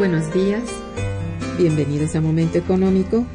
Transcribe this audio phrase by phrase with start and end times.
[0.00, 0.62] Buenos días.
[1.58, 3.26] Bienvenidos a Momento Económico,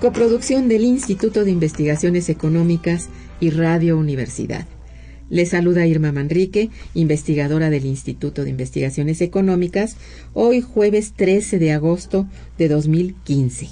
[0.00, 3.08] coproducción del Instituto de Investigaciones Económicas
[3.38, 4.66] y Radio Universidad.
[5.30, 9.96] Les saluda Irma Manrique, investigadora del Instituto de Investigaciones Económicas,
[10.34, 12.26] hoy jueves 13 de agosto
[12.58, 13.68] de 2015.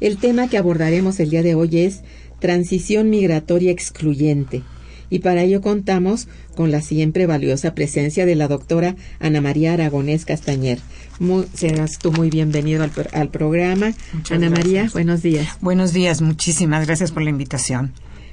[0.00, 2.00] El tema que abordaremos el día de hoy es
[2.40, 4.64] transición migratoria excluyente,
[5.10, 10.24] y para ello contamos con la siempre valiosa presencia de la doctora Ana María Aragonés
[10.24, 10.78] Castañer,
[11.18, 13.94] muy, serás tú muy bienvenido al, programa.
[14.30, 15.46] Ana María, buenos días.
[15.60, 17.92] Buenos días, muchísimas gracias por la invitación.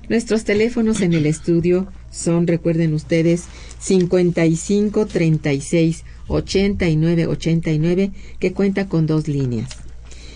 [0.10, 3.46] Nuestros teléfonos en el estudio son, recuerden ustedes,
[3.80, 9.83] 55 36 89 89, que cuenta con dos líneas.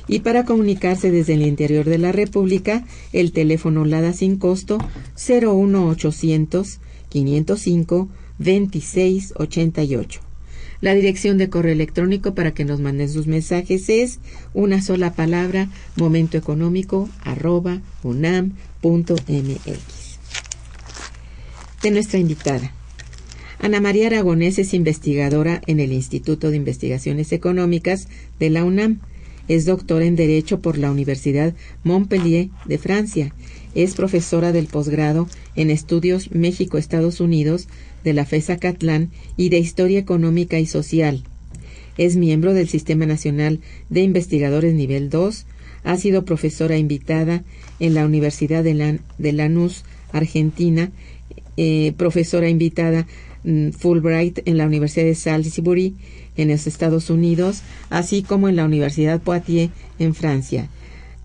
[0.08, 4.78] Y para comunicarse desde el interior de la República, el teléfono LADA sin costo
[5.16, 6.80] 01800
[7.10, 8.10] 505
[8.40, 10.22] 2688.
[10.80, 14.20] La dirección de correo electrónico para que nos manden sus mensajes es
[14.54, 19.10] una sola palabra momentoeconómico arroba unam.mx.
[21.82, 22.74] De nuestra invitada.
[23.60, 28.08] Ana María Aragonés es investigadora en el Instituto de Investigaciones Económicas
[28.40, 29.00] de la UNAM.
[29.48, 31.54] Es doctora en Derecho por la Universidad
[31.84, 33.34] Montpellier de Francia.
[33.76, 37.68] Es profesora del posgrado en Estudios México-Estados Unidos
[38.04, 41.24] de la FESA Catlán y de Historia Económica y Social.
[41.98, 43.60] Es miembro del Sistema Nacional
[43.90, 45.46] de Investigadores Nivel 2.
[45.84, 47.44] Ha sido profesora invitada
[47.80, 50.92] en la Universidad de, Lanús, Argentina,
[51.58, 53.08] eh, profesora invitada
[53.44, 55.96] mm, Fulbright en la Universidad de Salisbury,
[56.36, 60.70] en los Estados Unidos, así como en la Universidad Poitiers, en Francia.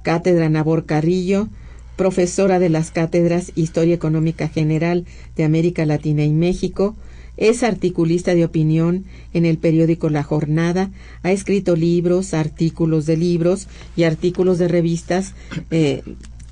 [0.03, 1.49] Cátedra Nabor Carrillo,
[1.97, 5.05] profesora de las cátedras Historia Económica General
[5.37, 6.97] de América Latina y México,
[7.37, 10.91] es articulista de opinión en el periódico La Jornada,
[11.23, 15.35] ha escrito libros, artículos de libros y artículos de revistas
[15.71, 16.03] eh,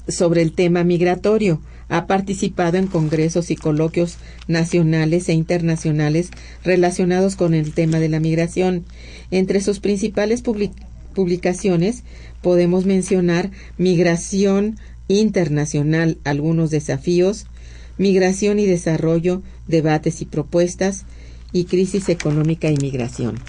[0.08, 1.60] sobre el tema migratorio.
[1.90, 4.16] Ha participado en congresos y coloquios
[4.48, 6.30] nacionales e internacionales
[6.64, 8.86] relacionados con el tema de la migración.
[9.30, 10.42] Entre sus principales
[11.14, 12.04] publicaciones
[12.40, 14.78] podemos mencionar Migración,
[15.08, 17.46] internacional algunos desafíos,
[17.98, 21.04] migración y desarrollo, debates y propuestas,
[21.52, 23.40] y crisis económica y migración.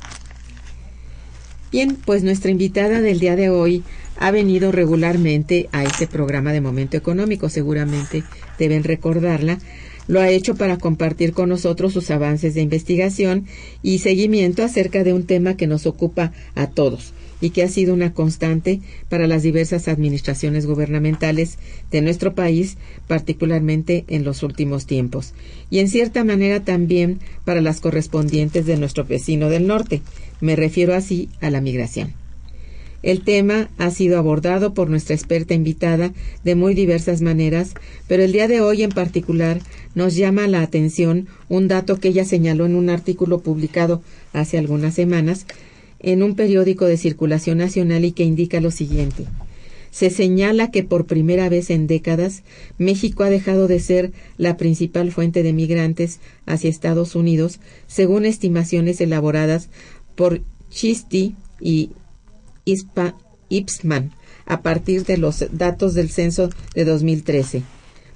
[1.71, 3.83] Bien, pues nuestra invitada del día de hoy
[4.17, 8.23] ha venido regularmente a este programa de Momento Económico, seguramente
[8.59, 9.57] deben recordarla.
[10.07, 13.45] Lo ha hecho para compartir con nosotros sus avances de investigación
[13.81, 17.93] y seguimiento acerca de un tema que nos ocupa a todos y que ha sido
[17.93, 18.79] una constante
[19.09, 21.57] para las diversas administraciones gubernamentales
[21.91, 22.77] de nuestro país,
[23.07, 25.33] particularmente en los últimos tiempos,
[25.69, 30.01] y en cierta manera también para las correspondientes de nuestro vecino del norte.
[30.39, 32.13] Me refiero así a la migración.
[33.03, 36.13] El tema ha sido abordado por nuestra experta invitada
[36.43, 37.73] de muy diversas maneras,
[38.07, 39.59] pero el día de hoy en particular
[39.95, 44.03] nos llama la atención un dato que ella señaló en un artículo publicado
[44.33, 45.47] hace algunas semanas
[46.01, 49.25] en un periódico de circulación nacional y que indica lo siguiente.
[49.91, 52.43] Se señala que por primera vez en décadas
[52.77, 59.01] México ha dejado de ser la principal fuente de migrantes hacia Estados Unidos, según estimaciones
[59.01, 59.69] elaboradas
[60.15, 61.91] por Chisti y
[63.49, 64.11] Ipsman
[64.45, 67.63] a partir de los datos del censo de 2013.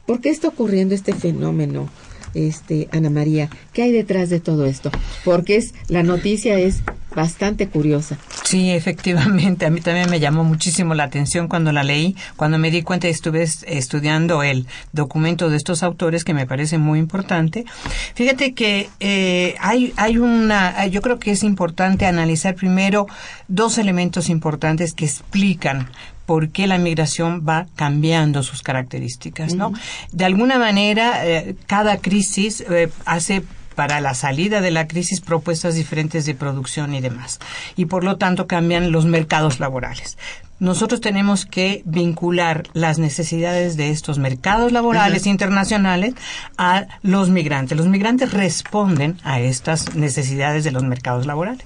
[0.06, 1.90] ¿Por qué está ocurriendo este fenómeno,
[2.34, 3.50] este, Ana María?
[3.74, 4.92] ¿Qué hay detrás de todo esto?
[5.24, 6.82] Porque es, la noticia es
[7.16, 8.18] bastante curiosa.
[8.44, 12.72] Sí, efectivamente, a mí también me llamó muchísimo la atención cuando la leí, cuando me
[12.72, 17.66] di cuenta y estuve estudiando el documento de estos autores que me parece muy importante.
[18.14, 23.08] Fíjate que eh, hay, hay una, yo creo que es importante analizar primero
[23.48, 25.90] dos elementos importantes que explican
[26.26, 29.74] por qué la migración va cambiando sus características, ¿no?
[30.12, 33.44] De alguna manera, eh, cada crisis eh, hace
[33.76, 37.40] para la salida de la crisis propuestas diferentes de producción y demás.
[37.76, 40.18] Y por lo tanto cambian los mercados laborales
[40.60, 46.14] nosotros tenemos que vincular las necesidades de estos mercados laborales internacionales
[46.58, 47.78] a los migrantes.
[47.78, 51.66] Los migrantes responden a estas necesidades de los mercados laborales.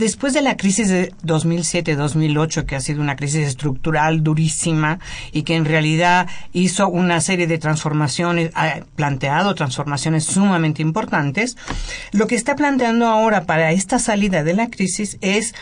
[0.00, 4.98] Después de la crisis de 2007-2008, que ha sido una crisis estructural durísima
[5.30, 11.58] y que en realidad hizo una serie de transformaciones, ha planteado transformaciones sumamente importantes,
[12.12, 15.54] lo que está planteando ahora para esta salida de la crisis es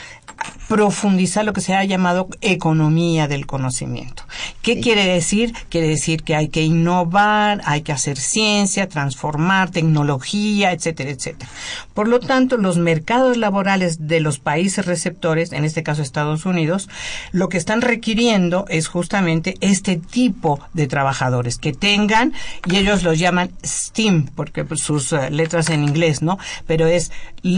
[0.68, 4.24] profundizar lo que se ha llamado economía del conocimiento.
[4.60, 5.54] ¿Qué quiere decir?
[5.70, 11.50] Quiere decir que hay que innovar, hay que hacer ciencia, transformar tecnología, etcétera, etcétera.
[11.94, 16.90] Por lo tanto, los mercados laborales de los países receptores, en este caso Estados Unidos,
[17.32, 22.34] lo que están requiriendo es justamente este tipo de trabajadores que tengan,
[22.66, 26.38] y ellos los llaman STEAM, porque pues, sus eh, letras en inglés, ¿no?
[26.66, 27.10] Pero es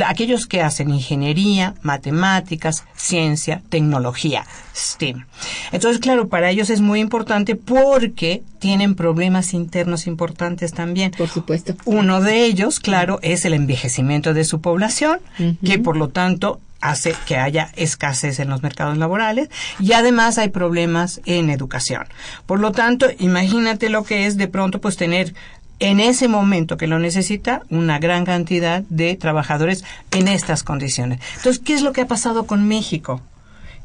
[0.06, 4.46] aquellos que hacen ingeniería, matemáticas, ciencia, tecnología,
[4.76, 5.26] STEAM.
[5.72, 11.10] Entonces, claro, para ellos es muy importante porque tienen problemas internos importantes también.
[11.12, 11.74] Por supuesto.
[11.86, 15.20] Uno de ellos, claro, es el envejecimiento de su población,
[15.64, 16.49] que por lo tanto
[16.80, 22.06] hace que haya escasez en los mercados laborales y además hay problemas en educación.
[22.46, 25.34] Por lo tanto, imagínate lo que es de pronto pues tener
[25.78, 31.20] en ese momento que lo necesita una gran cantidad de trabajadores en estas condiciones.
[31.36, 33.20] Entonces, ¿qué es lo que ha pasado con México?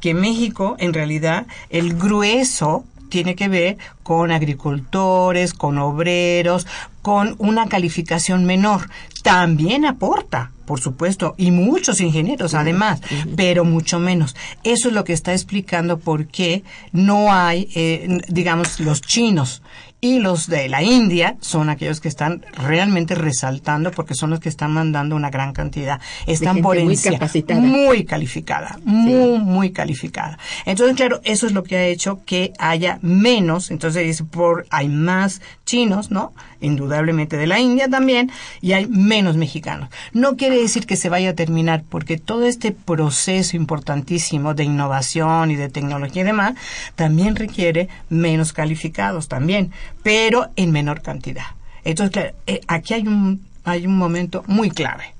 [0.02, 6.68] Que México, en realidad, el grueso tiene que ver con agricultores, con obreros,
[7.02, 8.90] con una calificación menor.
[9.24, 13.02] También aporta, por supuesto, y muchos ingenieros además,
[13.36, 14.36] pero mucho menos.
[14.64, 19.62] Eso es lo que está explicando por qué no hay, eh, digamos, los chinos
[20.06, 24.50] y los de la India son aquellos que están realmente resaltando porque son los que
[24.50, 26.00] están mandando una gran cantidad.
[26.28, 27.60] Están por muy capacitada.
[27.60, 30.38] Muy calificada, muy, muy calificada.
[30.66, 34.90] Entonces, claro, eso es lo que ha hecho que haya menos, entonces dice, por, hay
[34.90, 36.34] más chinos, ¿no?
[36.62, 38.32] Indudablemente de la India también,
[38.62, 39.90] y hay menos mexicanos.
[40.14, 45.52] No quiere decir que se vaya a terminar, porque todo este proceso importantísimo de innovación
[45.52, 46.56] y de tecnología y demás,
[46.96, 49.72] también requiere menos calificados también
[50.04, 51.46] pero en menor cantidad.
[51.84, 55.15] Entonces, claro, eh, aquí hay un, hay un momento muy clave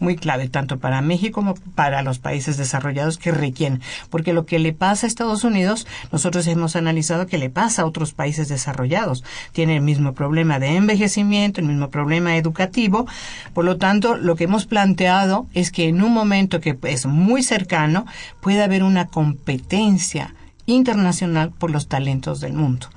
[0.00, 3.80] muy clave tanto para México como para los países desarrollados que requieren.
[4.10, 7.86] Porque lo que le pasa a Estados Unidos, nosotros hemos analizado que le pasa a
[7.86, 9.22] otros países desarrollados.
[9.52, 13.06] Tiene el mismo problema de envejecimiento, el mismo problema educativo.
[13.54, 17.42] Por lo tanto, lo que hemos planteado es que en un momento que es muy
[17.42, 18.06] cercano
[18.40, 20.34] puede haber una competencia
[20.66, 22.88] internacional por los talentos del mundo.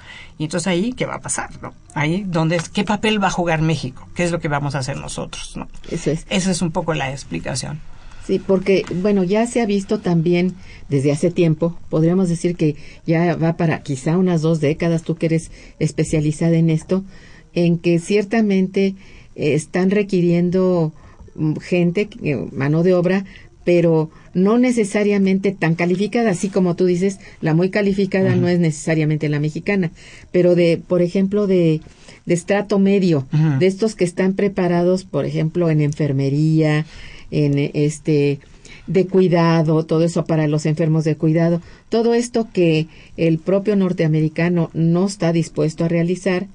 [0.43, 1.51] Y entonces ahí, ¿qué va a pasar?
[1.61, 1.73] ¿no?
[1.93, 4.09] Ahí, donde, ¿qué papel va a jugar México?
[4.13, 5.55] ¿Qué es lo que vamos a hacer nosotros?
[5.55, 5.69] ¿no?
[5.89, 6.25] Eso es.
[6.29, 7.79] Esa es un poco la explicación.
[8.27, 10.55] Sí, porque, bueno, ya se ha visto también
[10.89, 12.75] desde hace tiempo, podríamos decir que
[13.07, 17.05] ya va para quizá unas dos décadas, tú que eres especializada en esto,
[17.53, 18.95] en que ciertamente
[19.35, 20.91] eh, están requiriendo
[21.35, 23.23] mm, gente, eh, mano de obra,
[23.63, 29.29] pero no necesariamente tan calificada, así como tú dices, la muy calificada no es necesariamente
[29.29, 29.91] la mexicana,
[30.31, 31.81] pero de, por ejemplo, de,
[32.25, 33.27] de estrato medio,
[33.59, 36.85] de estos que están preparados, por ejemplo, en enfermería,
[37.31, 38.39] en este
[38.85, 44.69] de cuidado, todo eso para los enfermos de cuidado, todo esto que el propio norteamericano
[44.73, 46.47] no está dispuesto a realizar,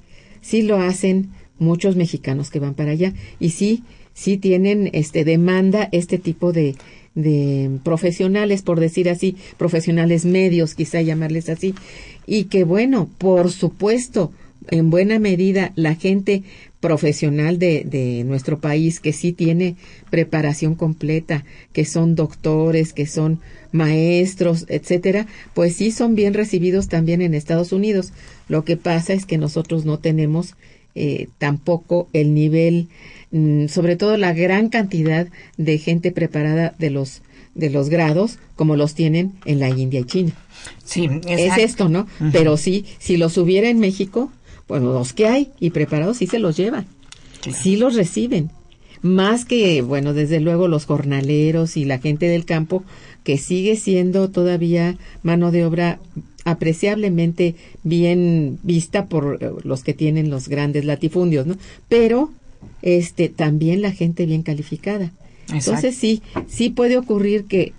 [0.43, 3.13] sí lo hacen muchos mexicanos que van para allá.
[3.41, 3.83] Y sí,
[4.15, 6.77] sí tienen este demanda este tipo de,
[7.19, 11.75] de profesionales, por decir así, profesionales medios, quizá llamarles así,
[12.27, 14.33] y que bueno, por supuesto,
[14.71, 16.43] en buena medida la gente
[16.81, 19.75] profesional de, de, nuestro país que sí tiene
[20.11, 23.41] preparación completa, que son doctores, que son
[23.73, 28.13] maestros, etcétera, pues sí son bien recibidos también en Estados Unidos.
[28.49, 30.55] Lo que pasa es que nosotros no tenemos
[30.95, 32.89] eh, tampoco el nivel,
[33.69, 37.23] sobre todo la gran cantidad de gente preparada de los
[37.55, 40.33] de los grados como los tienen en la India y China.
[40.85, 42.07] Sí, es esto, ¿no?
[42.33, 44.31] Pero sí, si los hubiera en México,
[44.67, 46.87] pues los que hay y preparados sí se los llevan,
[47.53, 48.51] sí los reciben.
[49.01, 52.83] Más que, bueno, desde luego los jornaleros y la gente del campo,
[53.23, 56.01] que sigue siendo todavía mano de obra
[56.45, 61.57] apreciablemente bien vista por eh, los que tienen los grandes latifundios, ¿no?
[61.89, 62.31] Pero
[62.83, 65.13] este también la gente bien calificada.
[65.53, 67.73] Entonces sí, sí puede ocurrir que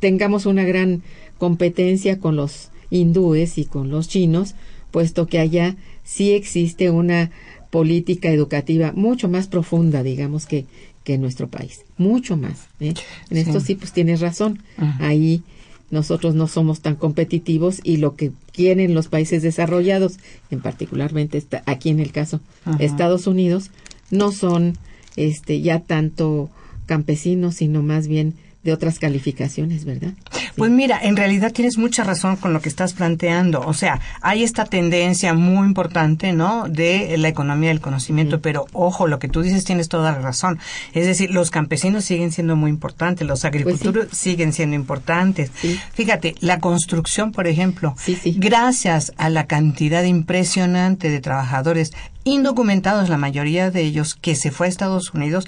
[0.00, 1.02] tengamos una gran
[1.38, 4.54] competencia con los hindúes y con los chinos,
[4.90, 7.30] puesto que allá sí existe una
[7.70, 10.66] política educativa mucho más profunda, digamos, que,
[11.04, 11.80] que en nuestro país.
[11.96, 12.66] Mucho más.
[12.80, 12.94] ¿eh?
[13.30, 14.62] En esto sí, pues tienes razón.
[15.00, 15.42] Ahí
[15.90, 20.18] nosotros no somos tan competitivos y lo que quieren los países desarrollados,
[20.50, 22.40] en particularmente está aquí en el caso
[22.78, 23.70] Estados Unidos,
[24.12, 24.78] no son
[25.16, 26.48] este ya tanto
[26.86, 30.12] campesinos, sino más bien de otras calificaciones, ¿verdad?
[30.56, 33.60] Pues mira, en realidad tienes mucha razón con lo que estás planteando.
[33.60, 36.68] O sea, hay esta tendencia muy importante, ¿no?
[36.68, 40.60] De la economía del conocimiento, pero ojo, lo que tú dices tienes toda la razón.
[40.92, 45.50] Es decir, los campesinos siguen siendo muy importantes, los agricultores Pues siguen siendo importantes.
[45.60, 45.80] Sí.
[45.94, 47.96] Fíjate, la construcción, por ejemplo,
[48.36, 51.92] gracias a la cantidad impresionante de trabajadores
[52.24, 55.46] indocumentados, la mayoría de ellos, que se fue a Estados Unidos,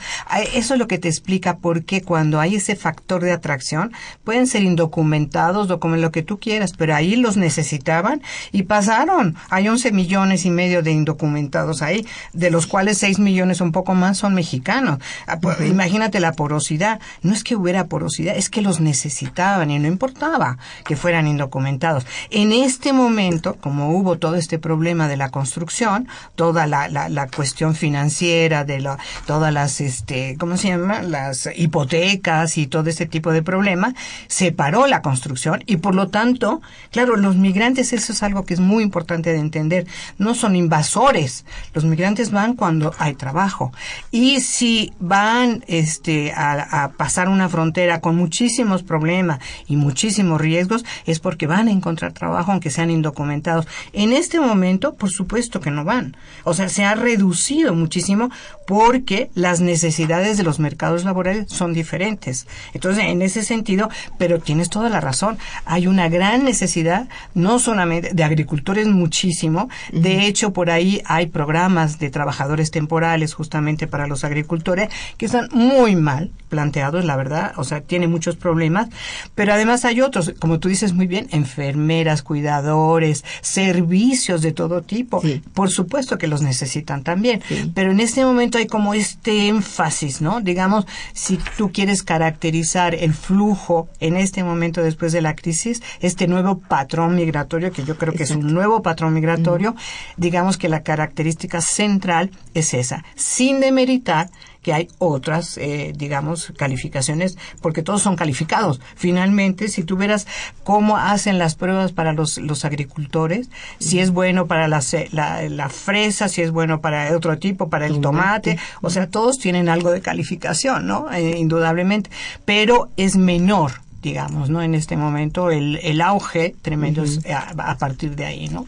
[0.54, 3.92] eso es lo que te explica por qué cuando hay ese factor de atracción,
[4.24, 9.36] pueden ser indocumentados, documentos, lo que tú quieras, pero ahí los necesitaban y pasaron.
[9.50, 13.94] Hay 11 millones y medio de indocumentados ahí, de los cuales 6 millones un poco
[13.94, 14.98] más son mexicanos.
[15.26, 17.00] Ah, pues, Imagínate la porosidad.
[17.22, 22.06] No es que hubiera porosidad, es que los necesitaban y no importaba que fueran indocumentados.
[22.30, 27.28] En este momento, como hubo todo este problema de la construcción, toda la, la, la
[27.28, 31.02] cuestión financiera, de la, todas las, este, ¿cómo se llama?
[31.02, 33.94] Las hipotecas y todo este tipo de problemas,
[34.26, 38.54] se paró la construcción y por lo tanto, claro, los migrantes, eso es algo que
[38.54, 39.86] es muy importante de entender,
[40.18, 41.44] no son invasores.
[41.72, 43.72] Los migrantes van cuando hay trabajo.
[44.10, 50.84] Y si van, este, a, a pasar una frontera con muchísimos problemas y muchísimos riesgos,
[51.06, 53.66] es porque van a encontrar trabajo aunque sean indocumentados.
[53.92, 56.16] En este momento, por supuesto que no van.
[56.44, 58.30] O sea, se ha reducido muchísimo
[58.66, 62.46] porque las necesidades de los mercados laborales son diferentes.
[62.72, 68.14] Entonces, en ese sentido, pero tienes toda la razón, hay una gran necesidad, no solamente
[68.14, 74.24] de agricultores muchísimo, de hecho, por ahí hay programas de trabajadores temporales justamente para los
[74.24, 78.88] agricultores que están muy mal planteados, la verdad, o sea, tiene muchos problemas,
[79.34, 85.20] pero además hay otros, como tú dices muy bien, enfermeras, cuidadores, servicios de todo tipo.
[85.20, 85.42] Sí.
[85.52, 87.72] Por supuesto que los necesitan también, Sí.
[87.74, 90.40] pero en este momento hay como este énfasis, ¿no?
[90.40, 96.28] Digamos, si tú quieres caracterizar el flujo en este momento después de la crisis, este
[96.28, 99.74] nuevo patrón migratorio, que yo creo que es un nuevo patrón migratorio,
[100.16, 104.30] digamos que la característica central es esa, sin demeritar
[104.64, 108.80] que hay otras, eh, digamos, calificaciones, porque todos son calificados.
[108.96, 110.26] Finalmente, si tú vieras
[110.64, 115.68] cómo hacen las pruebas para los, los agricultores, si es bueno para la, la, la
[115.68, 119.90] fresa, si es bueno para otro tipo, para el tomate, o sea, todos tienen algo
[119.90, 121.12] de calificación, ¿no?
[121.12, 122.10] Eh, indudablemente,
[122.44, 124.60] pero es menor digamos, ¿no?
[124.60, 128.66] En este momento el, el auge tremendo es a, a partir de ahí, ¿no?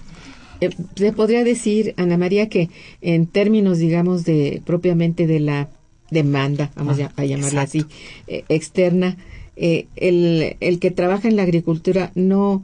[0.61, 2.71] Eh, se podría decir, Ana María, que
[3.03, 5.69] en términos, digamos, de propiamente de la
[6.11, 7.89] demanda, vamos Ah, a llamarla exacto.
[7.89, 7.97] así,
[8.29, 9.17] eh, externa,
[9.57, 12.63] eh, el, el que trabaja en la agricultura no,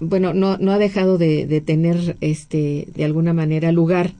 [0.00, 4.12] bueno, no, no ha dejado de, de tener, este, de alguna manera, lugar.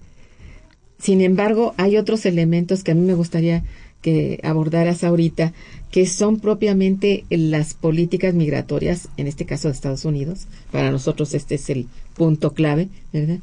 [0.99, 3.63] Sin embargo, hay otros elementos que a mí me gustaría
[4.03, 5.53] que abordaras ahorita,
[5.91, 10.47] que son propiamente las políticas migratorias, en este caso de Estados Unidos.
[10.71, 13.39] Para nosotros este es el punto clave, ¿verdad?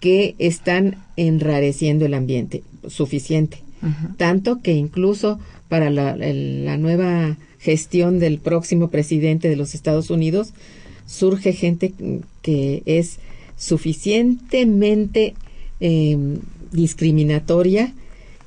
[0.00, 3.58] Que están enrareciendo el ambiente suficiente.
[4.16, 10.10] Tanto que incluso para la, el- la nueva gestión del próximo presidente de los Estados
[10.10, 10.52] Unidos
[11.06, 11.92] surge gente
[12.42, 13.18] que es
[13.56, 15.34] suficientemente
[15.80, 16.38] em,
[16.72, 17.92] discriminatoria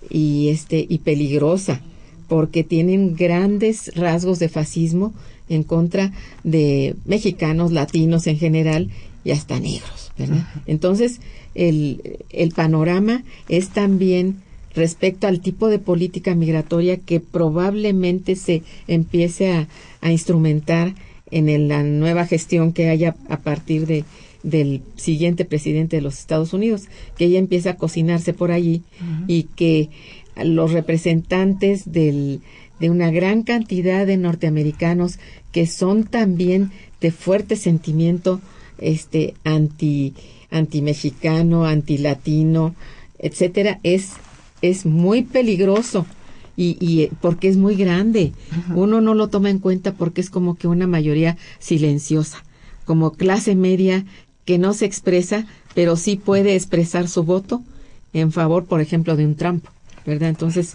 [0.10, 1.82] y este y peligrosa
[2.28, 5.14] porque tienen grandes rasgos de fascismo
[5.50, 8.90] en contra de mexicanos, latinos en general
[9.26, 10.12] y hasta negros,
[10.66, 11.20] Entonces,
[11.56, 14.38] el, el panorama es también
[14.76, 19.68] respecto al tipo de política migratoria que probablemente se empiece a,
[20.02, 20.96] a instrumentar
[21.30, 24.04] en la nueva gestión que haya a partir de
[24.44, 26.84] del siguiente presidente de los Estados Unidos,
[27.18, 28.82] que ella empieza a cocinarse por allí
[29.28, 29.90] y que
[30.44, 32.42] los representantes del,
[32.80, 35.20] de una gran cantidad de norteamericanos
[35.52, 38.42] que son también de fuerte sentimiento
[38.80, 40.14] este anti
[40.50, 42.76] anti mexicano, anti latino,
[43.20, 44.14] etcétera, es
[44.62, 46.06] es muy peligroso
[46.58, 48.34] y, y porque es muy grande.
[48.76, 52.44] Uno no lo toma en cuenta porque es como que una mayoría silenciosa,
[52.86, 54.06] como clase media
[54.46, 57.62] que no se expresa, pero sí puede expresar su voto
[58.14, 59.66] en favor, por ejemplo, de un Trump,
[60.06, 60.30] ¿verdad?
[60.30, 60.74] Entonces,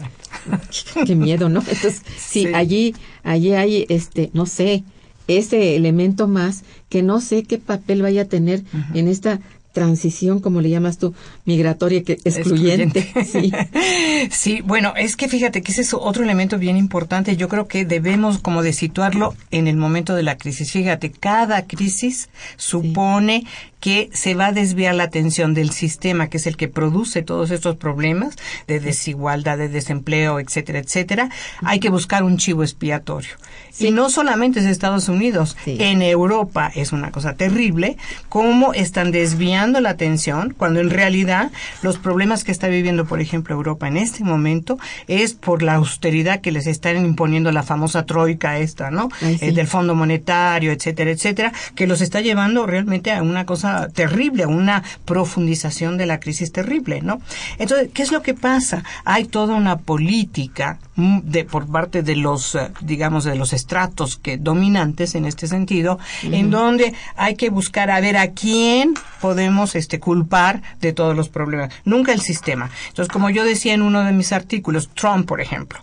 [1.07, 1.61] qué miedo, ¿no?
[1.61, 4.85] Entonces, sí, allí, allí hay, este, no sé,
[5.29, 8.63] ese elemento más que no sé qué papel vaya a tener
[8.95, 9.41] en esta
[9.77, 11.13] transición, como le llamas tú,
[11.45, 13.13] migratoria, que excluyente.
[13.27, 13.53] Sí.
[14.31, 17.37] sí, bueno, es que fíjate que ese es otro elemento bien importante.
[17.37, 20.73] Yo creo que debemos como de situarlo en el momento de la crisis.
[20.73, 23.45] Fíjate, cada crisis supone
[23.81, 27.51] que se va a desviar la atención del sistema, que es el que produce todos
[27.51, 31.31] estos problemas de desigualdad, de desempleo, etcétera, etcétera.
[31.63, 33.31] Hay que buscar un chivo expiatorio.
[33.79, 37.99] Y no solamente es Estados Unidos, en Europa es una cosa terrible,
[38.31, 41.51] cómo están desviando la atención cuando en realidad
[41.83, 44.79] los problemas que está viviendo, por ejemplo, Europa en este momento
[45.09, 49.11] es por la austeridad que les están imponiendo la famosa troika esta, ¿no?
[49.21, 54.47] El del Fondo Monetario, etcétera, etcétera, que los está llevando realmente a una cosa terrible,
[54.47, 57.21] una profundización de la crisis terrible, ¿no?
[57.59, 58.85] Entonces, ¿qué es lo que pasa?
[59.05, 64.17] Hay toda una política mm, de por parte de los, eh, digamos, de los estratos
[64.17, 69.75] que dominantes en este sentido, en donde hay que buscar a ver a quién podemos
[69.75, 72.71] este culpar de todos los problemas, nunca el sistema.
[72.89, 75.81] Entonces, como yo decía en uno de mis artículos, Trump, por ejemplo,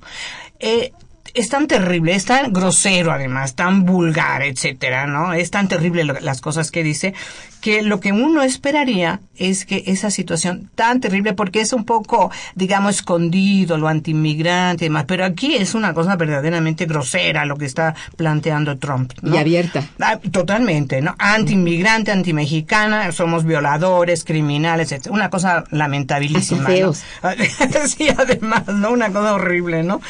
[0.60, 0.93] eh,
[1.33, 5.33] es tan terrible, es tan grosero además, tan vulgar, etcétera, ¿no?
[5.33, 7.13] Es tan terrible las cosas que dice
[7.59, 12.29] que lo que uno esperaría es que esa situación tan terrible, porque es un poco,
[12.55, 17.65] digamos, escondido, lo antiinmigrante y demás, pero aquí es una cosa verdaderamente grosera lo que
[17.65, 19.13] está planteando Trump.
[19.23, 19.81] Y abierta.
[20.01, 21.15] Ah, totalmente, ¿no?
[21.17, 25.07] Antiinmigrante, antimexicana, somos violadores, criminales, etc.
[25.09, 26.67] Una cosa lamentabilísima.
[27.87, 28.91] sí, además, ¿no?
[28.91, 30.01] Una cosa horrible, ¿no?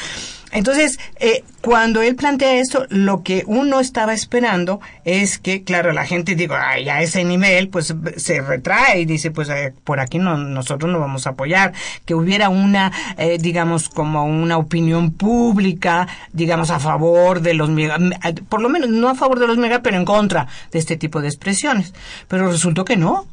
[0.54, 6.06] Entonces, eh, cuando él plantea esto, lo que uno estaba esperando es que, claro, la
[6.06, 10.18] gente digo, ay, a ese nivel, pues se retrae y dice, pues eh, por aquí
[10.18, 11.72] no, nosotros no vamos a apoyar,
[12.04, 17.98] que hubiera una, eh, digamos, como una opinión pública, digamos, a favor de los mega,
[18.48, 21.20] por lo menos no a favor de los mega, pero en contra de este tipo
[21.20, 21.94] de expresiones.
[22.28, 23.26] Pero resultó que no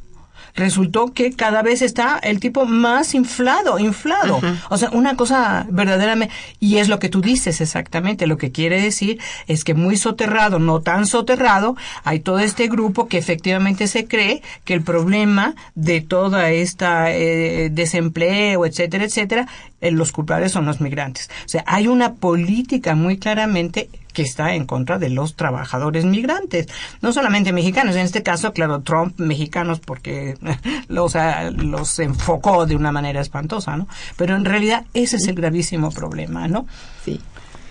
[0.54, 4.40] resultó que cada vez está el tipo más inflado, inflado.
[4.68, 8.80] O sea, una cosa verdaderamente, y es lo que tú dices exactamente, lo que quiere
[8.80, 14.06] decir es que muy soterrado, no tan soterrado, hay todo este grupo que efectivamente se
[14.06, 19.48] cree que el problema de toda esta eh, desempleo, etcétera, etcétera,
[19.90, 21.30] los culpables son los migrantes.
[21.44, 26.68] O sea, hay una política muy claramente que está en contra de los trabajadores migrantes,
[27.00, 30.36] no solamente mexicanos, en este caso, claro, Trump mexicanos porque
[30.88, 31.16] los,
[31.56, 33.88] los enfocó de una manera espantosa, ¿no?
[34.16, 36.66] Pero en realidad ese es el gravísimo problema, ¿no?
[37.04, 37.20] Sí.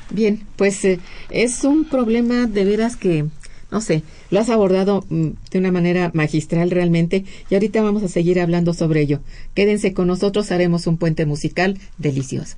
[0.10, 3.28] Bien, pues eh, es un problema de veras que,
[3.72, 8.10] no sé, lo has abordado mm, de una manera magistral realmente y ahorita vamos a
[8.10, 9.22] seguir hablando sobre ello.
[9.56, 12.58] Quédense con nosotros, haremos un puente musical delicioso.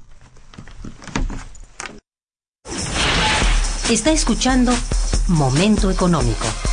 [3.89, 4.73] Está escuchando
[5.27, 6.72] Momento Económico.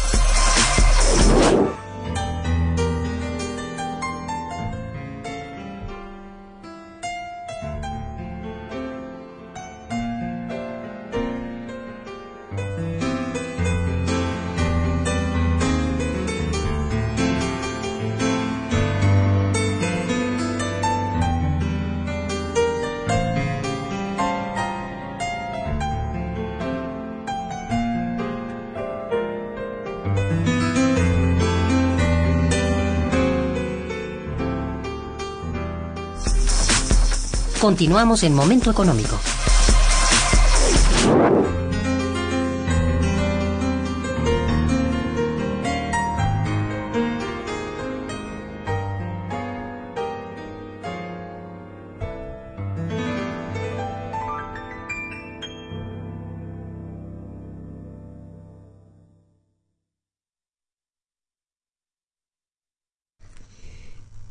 [37.81, 39.19] Continuamos en Momento Económico.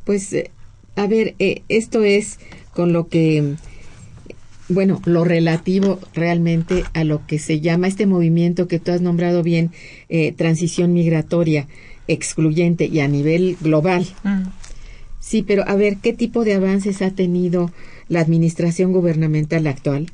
[0.05, 0.51] Pues, eh,
[0.95, 2.39] a ver, eh, esto es
[2.73, 3.55] con lo que,
[4.69, 9.43] bueno, lo relativo realmente a lo que se llama este movimiento que tú has nombrado
[9.43, 9.71] bien,
[10.09, 11.67] eh, transición migratoria
[12.07, 14.05] excluyente y a nivel global.
[14.23, 14.43] Mm.
[15.19, 17.71] Sí, pero a ver, ¿qué tipo de avances ha tenido
[18.07, 20.07] la administración gubernamental actual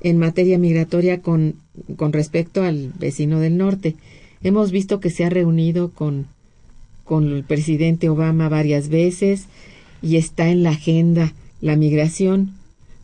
[0.00, 1.56] en materia migratoria con,
[1.96, 3.96] con respecto al vecino del norte?
[4.42, 6.26] Hemos visto que se ha reunido con,
[7.04, 9.46] con el presidente Obama varias veces
[10.00, 12.54] y está en la agenda la migración.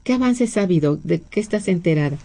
[0.03, 0.99] ¿Qué avances ha habido?
[1.03, 2.17] ¿De qué estás enterada?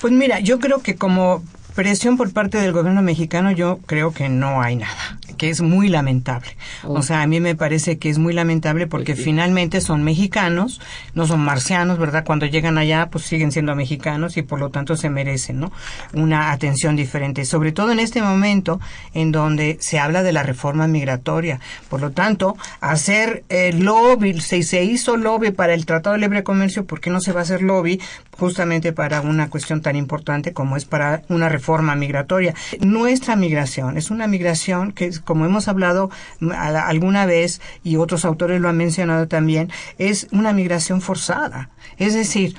[0.00, 1.42] Pues mira, yo creo que como
[1.74, 5.88] presión por parte del gobierno mexicano, yo creo que no hay nada, que es muy
[5.88, 6.56] lamentable.
[6.84, 6.94] Oh.
[6.94, 10.80] O sea, a mí me parece que es muy lamentable porque finalmente son mexicanos,
[11.14, 12.24] no son marcianos, ¿verdad?
[12.24, 15.72] Cuando llegan allá, pues siguen siendo mexicanos y por lo tanto se merecen, ¿no?
[16.12, 18.80] Una atención diferente, sobre todo en este momento
[19.14, 21.60] en donde se habla de la reforma migratoria.
[21.88, 26.42] Por lo tanto, hacer eh, lobby, se, se hizo lobby para el Tratado de Libre
[26.42, 28.00] Comercio, ¿por qué no se va a hacer lobby
[28.36, 32.54] justamente para una cuestión tan importante como es para una reforma migratoria?
[32.80, 38.60] Nuestra migración es una migración que, como hemos hablado mm, alguna vez y otros autores
[38.60, 41.70] lo han mencionado también, es una migración forzada.
[41.98, 42.56] Es decir,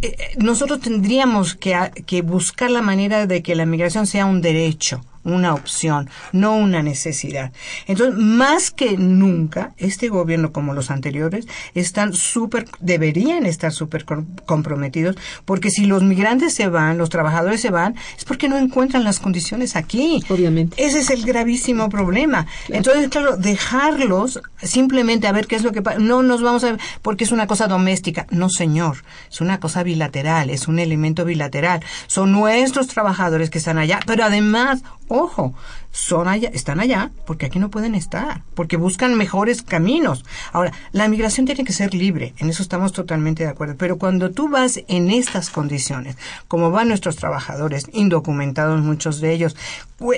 [0.00, 4.40] eh, eh, nosotros tendríamos que, que buscar la manera de que la migración sea un
[4.40, 7.52] derecho, una opción, no una necesidad.
[7.86, 14.26] Entonces, más que nunca, este gobierno, como los anteriores, están súper, deberían estar súper com-
[14.46, 19.04] comprometidos, porque si los migrantes se van, los trabajadores se van, es porque no encuentran
[19.04, 20.22] las condiciones aquí.
[20.28, 20.82] Obviamente.
[20.84, 22.46] Ese es el gravísimo problema.
[22.68, 25.98] Entonces, claro, dejarlos simplemente a ver qué es lo que pasa.
[25.98, 28.26] No nos vamos a porque es una cosa doméstica.
[28.30, 28.98] No, señor.
[29.30, 31.80] Es una cosa bilateral, es un elemento bilateral.
[32.06, 35.54] Son nuestros trabajadores que están allá, pero además, ojo,
[35.90, 40.24] son allá, están allá porque aquí no pueden estar, porque buscan mejores caminos.
[40.52, 44.30] Ahora, la migración tiene que ser libre, en eso estamos totalmente de acuerdo, pero cuando
[44.30, 46.16] tú vas en estas condiciones,
[46.46, 49.56] como van nuestros trabajadores, indocumentados muchos de ellos,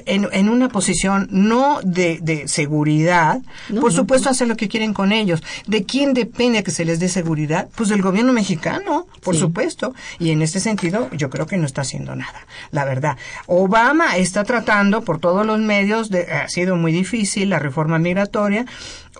[0.05, 4.69] en, en una posición no de, de seguridad, No, por no, supuesto hacen lo que
[4.69, 5.43] quieren con ellos.
[5.67, 7.69] ¿De quién depende que se les dé seguridad?
[7.77, 9.41] Pues del gobierno mexicano, por Sí.
[9.41, 9.95] supuesto.
[10.19, 12.41] Y en este sentido, yo creo que no está haciendo nada,
[12.73, 13.17] la verdad.
[13.47, 18.65] Obama está tratando por todos los medios, de, ha sido muy difícil la reforma migratoria.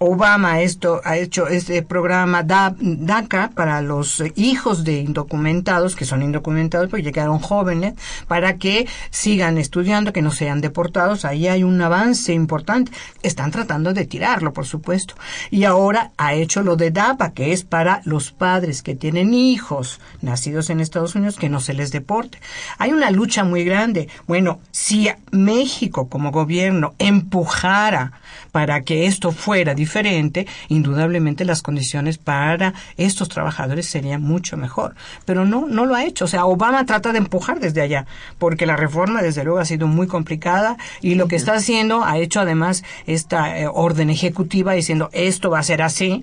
[0.03, 6.23] Obama esto ha hecho este programa Da- DACA para los hijos de indocumentados, que son
[6.23, 7.93] indocumentados porque llegaron jóvenes,
[8.27, 11.27] para que sigan estudiando, que no sean deportados.
[11.27, 12.93] Ahí hay un avance importante.
[13.23, 15.17] Están tratando de tirarlo, por supuesto.
[15.51, 20.01] Y ahora ha hecho lo de DAPA, que es para los padres que tienen hijos
[20.23, 22.39] nacidos en Estados Unidos que no se les deporte.
[22.79, 24.09] Hay una lucha muy grande.
[24.27, 28.13] Bueno, si México como gobierno empujara
[28.53, 34.95] para que esto fuera diferente, indudablemente las condiciones para estos trabajadores serían mucho mejor.
[35.25, 36.25] Pero no, no lo ha hecho.
[36.25, 38.07] O sea, Obama trata de empujar desde allá,
[38.39, 42.19] porque la reforma, desde luego, ha sido muy complicada y lo que está haciendo, ha
[42.19, 46.23] hecho además esta eh, orden ejecutiva diciendo esto va a ser así.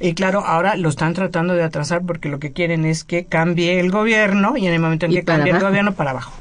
[0.00, 3.80] Y claro, ahora lo están tratando de atrasar porque lo que quieren es que cambie
[3.80, 6.32] el gobierno y en el momento en que cambie el gobierno para abajo.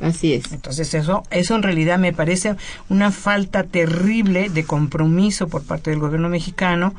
[0.00, 0.52] Así es.
[0.52, 2.56] Entonces eso, eso en realidad me parece
[2.88, 6.94] una falta terrible de compromiso por parte del gobierno mexicano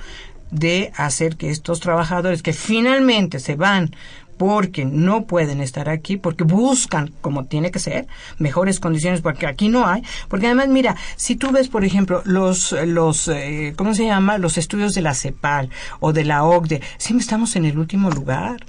[0.51, 3.95] de hacer que estos trabajadores que finalmente se van
[4.39, 9.67] porque no pueden estar aquí, porque buscan, como tiene que ser, mejores condiciones, porque aquí
[9.67, 10.01] no hay.
[10.29, 14.37] Porque además, mira, si tú ves, por ejemplo, los, los eh, ¿cómo se llama?
[14.37, 18.65] Los estudios de la CEPAL o de la OCDE, siempre estamos en el último lugar.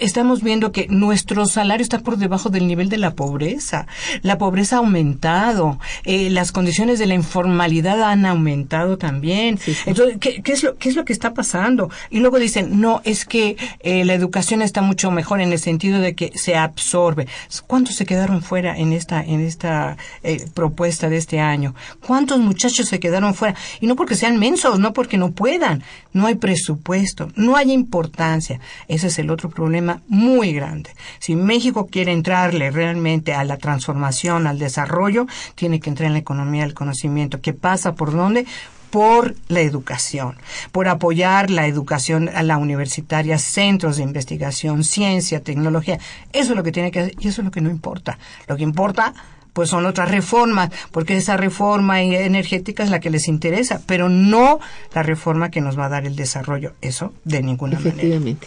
[0.00, 3.86] Estamos viendo que nuestro salario está por debajo del nivel de la pobreza.
[4.22, 5.78] La pobreza ha aumentado.
[6.04, 9.58] Eh, las condiciones de la informalidad han aumentado también.
[9.84, 11.90] Entonces, ¿qué, ¿qué, es lo, ¿qué es lo que está pasando?
[12.08, 15.98] Y luego dicen, no, es que eh, la educación está mucho mejor en el sentido
[15.98, 17.26] de que se absorbe.
[17.66, 21.74] ¿Cuántos se quedaron fuera en esta, en esta eh, propuesta de este año?
[22.06, 23.56] ¿Cuántos muchachos se quedaron fuera?
[23.80, 25.82] Y no porque sean mensos, no porque no puedan.
[26.12, 28.60] No hay presupuesto, no hay importancia.
[28.86, 30.90] Ese es el otro problema muy grande.
[31.18, 35.26] Si México quiere entrarle realmente a la transformación, al desarrollo,
[35.56, 37.40] tiene que entrar en la economía del conocimiento.
[37.40, 38.46] ¿Qué pasa por dónde?
[38.94, 40.36] Por la educación,
[40.70, 45.98] por apoyar la educación a la universitaria, centros de investigación, ciencia, tecnología.
[46.32, 48.20] Eso es lo que tiene que hacer y eso es lo que no importa.
[48.46, 49.12] Lo que importa
[49.52, 54.60] pues son otras reformas, porque esa reforma energética es la que les interesa, pero no
[54.94, 56.74] la reforma que nos va a dar el desarrollo.
[56.80, 58.46] Eso de ninguna Efectivamente.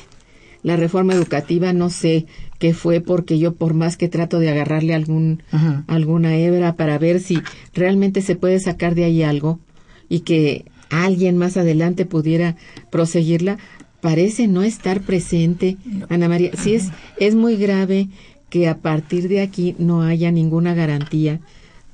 [0.63, 2.25] La reforma educativa no sé
[2.57, 5.43] qué fue porque yo por más que trato de agarrarle algún
[5.87, 7.41] alguna hebra para ver si
[7.73, 9.59] realmente se puede sacar de ahí algo,
[10.09, 12.55] y que alguien más adelante pudiera
[12.89, 13.57] proseguirla,
[14.01, 15.77] parece no estar presente,
[16.09, 16.51] Ana María.
[16.55, 16.89] Sí es,
[17.19, 18.09] es muy grave
[18.49, 21.41] que a partir de aquí no haya ninguna garantía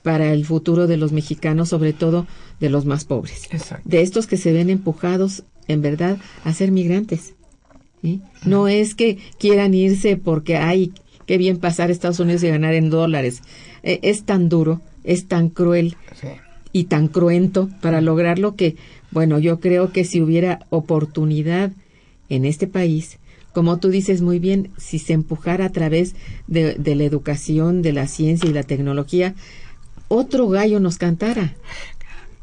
[0.04, 2.28] para el futuro de los mexicanos, sobre todo
[2.60, 3.47] de los más pobres,
[3.86, 7.34] de estos que se ven empujados, en verdad, a ser migrantes.
[8.45, 10.91] No es que quieran irse porque hay
[11.26, 13.41] que bien pasar a Estados Unidos y ganar en dólares.
[13.82, 15.95] E, es tan duro, es tan cruel
[16.74, 18.76] y tan cruento para lograrlo que,
[19.12, 21.72] bueno, yo creo que si hubiera oportunidad
[22.30, 23.20] en este país,
[23.54, 26.16] como tú dices muy bien, si se empujara a través
[26.48, 29.36] de, la educación, de la ciencia y la tecnología,
[30.08, 31.54] otro gallo nos cantara.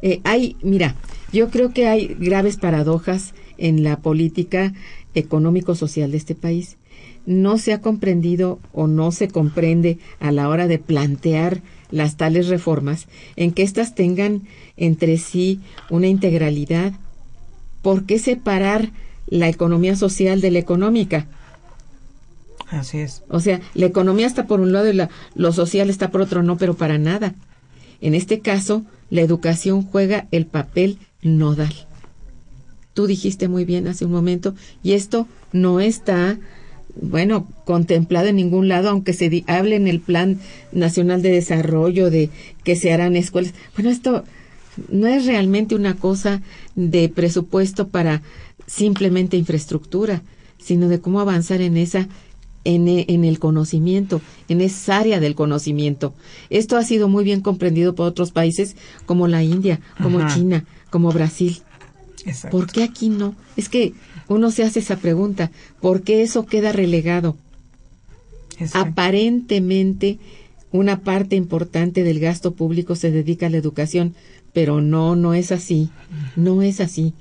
[0.02, 0.94] Eh, hay, mira,
[1.32, 4.72] yo creo que hay graves paradojas en la política
[5.14, 6.76] económico-social de este país.
[7.26, 12.48] No se ha comprendido o no se comprende a la hora de plantear las tales
[12.48, 13.06] reformas,
[13.36, 14.42] en que éstas tengan
[14.76, 16.92] entre sí una integralidad.
[17.82, 18.90] ¿Por qué separar
[19.26, 21.26] la economía social de la económica?
[22.68, 23.22] Así es.
[23.28, 26.42] O sea, la economía está por un lado y la, lo social está por otro,
[26.42, 27.34] no, pero para nada.
[28.00, 31.74] En este caso, la educación juega el papel nodal.
[32.94, 36.38] Tú dijiste muy bien hace un momento, y esto no está
[37.00, 40.38] bueno, contemplado en ningún lado, aunque se hable en el Plan
[40.72, 42.30] Nacional de Desarrollo de
[42.64, 43.54] que se harán escuelas.
[43.74, 44.24] Bueno, esto
[44.88, 46.42] no es realmente una cosa
[46.74, 48.22] de presupuesto para
[48.66, 50.22] simplemente infraestructura,
[50.58, 52.08] sino de cómo avanzar en esa
[52.64, 56.12] en, en, el conocimiento, en esa área del conocimiento.
[56.50, 58.76] Esto ha sido muy bien comprendido por otros países
[59.06, 61.62] como la India, como China, como Brasil.
[62.50, 63.34] ¿Por qué aquí no?
[63.56, 63.94] Es que
[64.30, 67.36] uno se hace esa pregunta, ¿por qué eso queda relegado?
[68.74, 70.18] Aparentemente,
[70.70, 74.14] una parte importante del gasto público se dedica a la educación,
[74.52, 75.90] pero no, no es así,
[76.36, 77.12] no es así.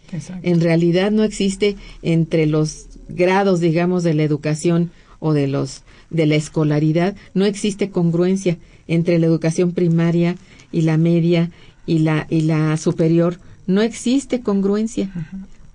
[0.43, 6.25] En realidad no existe entre los grados, digamos, de la educación o de los de
[6.25, 10.35] la escolaridad, no existe congruencia entre la educación primaria
[10.71, 11.51] y la media
[11.85, 15.11] y la y la superior no existe congruencia.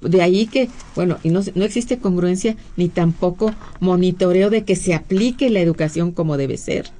[0.04, 4.94] De ahí que, bueno, y no, no existe congruencia ni tampoco monitoreo de que se
[4.94, 6.90] aplique la educación como debe ser.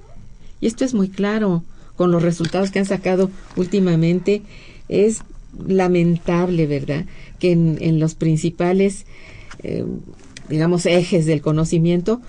[0.61, 1.63] Y esto es muy claro
[1.97, 4.43] con los resultados que han sacado últimamente.
[4.89, 5.23] Es
[5.67, 7.05] lamentable, ¿verdad?
[7.39, 9.07] Que en, los principales,
[9.63, 9.85] eh,
[10.49, 12.21] digamos, ejes del conocimiento,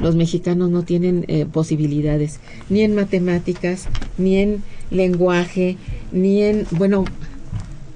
[0.00, 3.86] los mexicanos no tienen eh, posibilidades, ni en matemáticas,
[4.18, 5.76] ni en lenguaje,
[6.12, 7.04] ni en, bueno,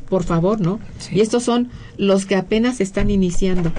[0.09, 0.81] por favor, ¿no?
[1.11, 1.69] Y estos son
[1.99, 3.73] los que apenas están iniciando.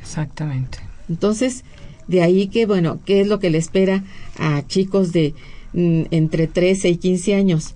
[0.00, 0.78] Exactamente.
[1.08, 1.64] Entonces,
[2.08, 4.04] de ahí que, bueno, ¿qué es lo que le espera
[4.38, 5.34] a chicos de
[5.74, 7.74] mm, entre 13 y 15 años?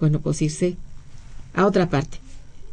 [0.00, 0.76] Bueno, pues irse
[1.54, 2.18] a otra parte.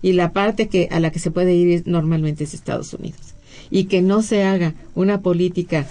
[0.02, 3.34] Y la parte que a la que se puede ir normalmente es Estados Unidos.
[3.70, 5.86] Y que no se haga una política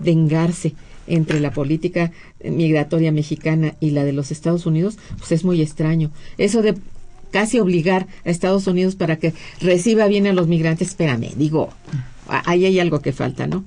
[0.00, 0.74] de engarce
[1.06, 2.12] entre la política
[2.44, 6.10] migratoria mexicana y la de los Estados Unidos, pues es muy extraño.
[6.38, 6.74] Eso de
[7.32, 10.88] casi obligar a Estados Unidos para que reciba bien a los migrantes.
[10.88, 11.70] Espérame, digo,
[12.28, 13.64] ahí hay algo que falta, ¿no?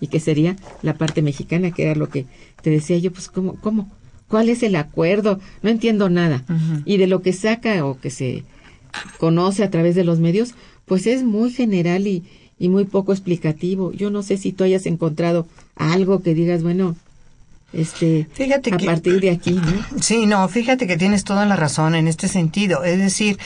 [0.00, 2.26] Y que sería la parte mexicana, que era lo que
[2.62, 3.54] te decía yo, pues, ¿cómo?
[3.54, 3.90] cómo?
[4.28, 5.40] ¿Cuál es el acuerdo?
[5.62, 6.44] No entiendo nada.
[6.84, 8.44] Y de lo que saca o que se
[9.18, 12.24] conoce a través de los medios, pues es muy general y,
[12.58, 13.92] y muy poco explicativo.
[13.92, 15.46] Yo no sé si tú hayas encontrado
[15.76, 16.96] algo que digas, bueno,
[17.76, 20.00] este, Fíjate a que- partir de aquí, ¿no?
[20.02, 22.84] Sí, no, fíjate que tienes toda la razón en este sentido.
[22.84, 23.38] Es decir,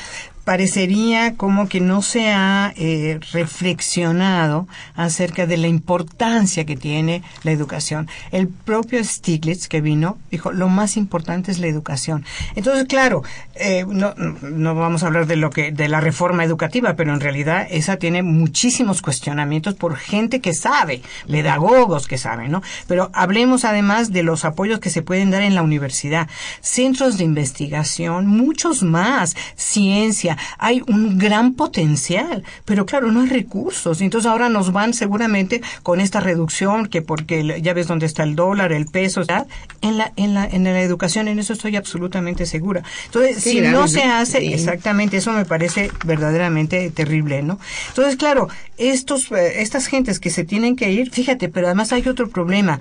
[0.48, 7.50] parecería como que no se ha eh, reflexionado acerca de la importancia que tiene la
[7.50, 8.08] educación.
[8.30, 12.24] El propio Stiglitz que vino dijo, lo más importante es la educación.
[12.56, 13.24] Entonces, claro,
[13.56, 17.20] eh, no, no vamos a hablar de lo que de la reforma educativa, pero en
[17.20, 22.62] realidad esa tiene muchísimos cuestionamientos por gente que sabe, pedagogos que saben, ¿no?
[22.87, 26.26] Pero hablemos además de los apoyos que se pueden dar en la universidad,
[26.62, 34.01] centros de investigación, muchos más, ciencia, hay un gran potencial, pero claro, no hay recursos.
[34.01, 38.35] Entonces ahora nos van seguramente con esta reducción que porque ya ves dónde está el
[38.37, 39.46] dólar, el peso, ¿verdad?
[39.81, 42.83] en la en la en la educación en eso estoy absolutamente segura.
[43.07, 44.53] Entonces, Sí, si grave, no se hace Sí.
[44.53, 47.59] exactamente eso me parece verdaderamente terrible, ¿no?
[47.88, 52.07] Entonces, claro, estos eh, estas gentes que se tienen que ir, fíjate, pero además hay
[52.09, 52.81] otro problema.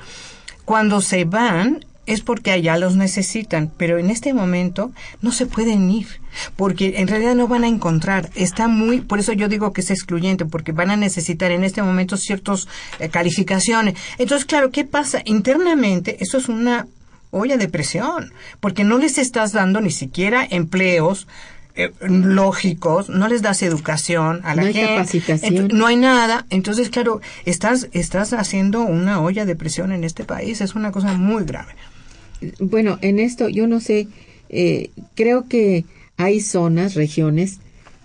[0.65, 4.91] Cuando se van es porque allá los necesitan, pero en este momento
[5.21, 6.07] no se pueden ir,
[6.55, 8.31] porque en realidad no van a encontrar.
[8.33, 11.83] Está muy, por eso yo digo que es excluyente, porque van a necesitar en este
[11.83, 12.67] momento ciertas
[13.11, 13.95] calificaciones.
[14.17, 15.21] Entonces, claro, ¿qué pasa?
[15.25, 16.87] Internamente, eso es una
[17.29, 21.27] olla de presión, porque no les estás dando ni siquiera empleos
[21.75, 25.67] eh, lógicos, no les das educación a la No hay gente, capacitación.
[25.73, 30.61] No hay nada, entonces claro, estás estás haciendo una olla de presión en este país,
[30.61, 31.75] es una cosa muy grave.
[32.59, 34.07] Bueno, en esto yo no sé,
[34.49, 35.85] eh, creo que
[36.17, 37.59] hay zonas, regiones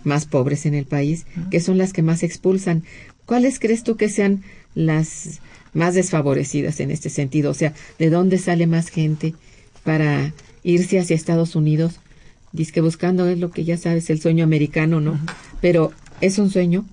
[0.05, 2.83] más pobres en el país, que son las que más expulsan.
[3.27, 4.43] ¿Cuáles crees tú que sean
[4.75, 5.41] las
[5.75, 7.51] más desfavorecidas en este sentido?
[7.51, 9.35] O sea, ¿de dónde sale más gente
[9.85, 12.01] para irse hacia Estados Unidos?
[12.53, 15.19] Dice que buscando es lo que ya sabes, el sueño americano, ¿no?
[15.61, 16.85] Pero es un sueño.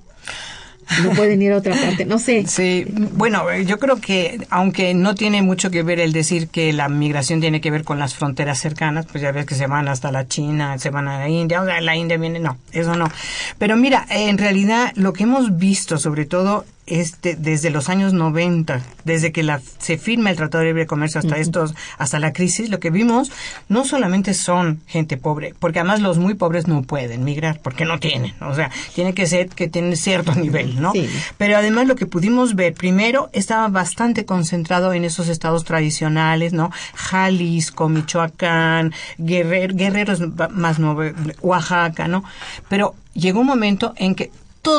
[1.03, 2.45] No pueden ir a otra parte, no sé.
[2.47, 6.89] Sí, bueno, yo creo que aunque no tiene mucho que ver el decir que la
[6.89, 10.11] migración tiene que ver con las fronteras cercanas, pues ya ves que se van hasta
[10.11, 13.09] la China, se van a la India, la India viene, no, eso no.
[13.57, 18.81] Pero mira, en realidad lo que hemos visto, sobre todo este, desde los años 90,
[19.03, 22.69] desde que la, se firma el Tratado de Libre Comercio hasta estos, hasta la crisis,
[22.69, 23.31] lo que vimos
[23.67, 27.99] no solamente son gente pobre, porque además los muy pobres no pueden migrar, porque no
[27.99, 30.91] tienen, o sea, tiene que ser que tienen cierto nivel, ¿no?
[30.91, 31.09] Sí.
[31.37, 36.71] Pero además lo que pudimos ver, primero estaba bastante concentrado en esos estados tradicionales, ¿no?
[36.95, 40.21] Jalisco, Michoacán, Guerrero, Guerrero es
[40.51, 41.03] más nuevo,
[41.41, 42.23] Oaxaca, ¿no?
[42.67, 44.31] Pero llegó un momento en que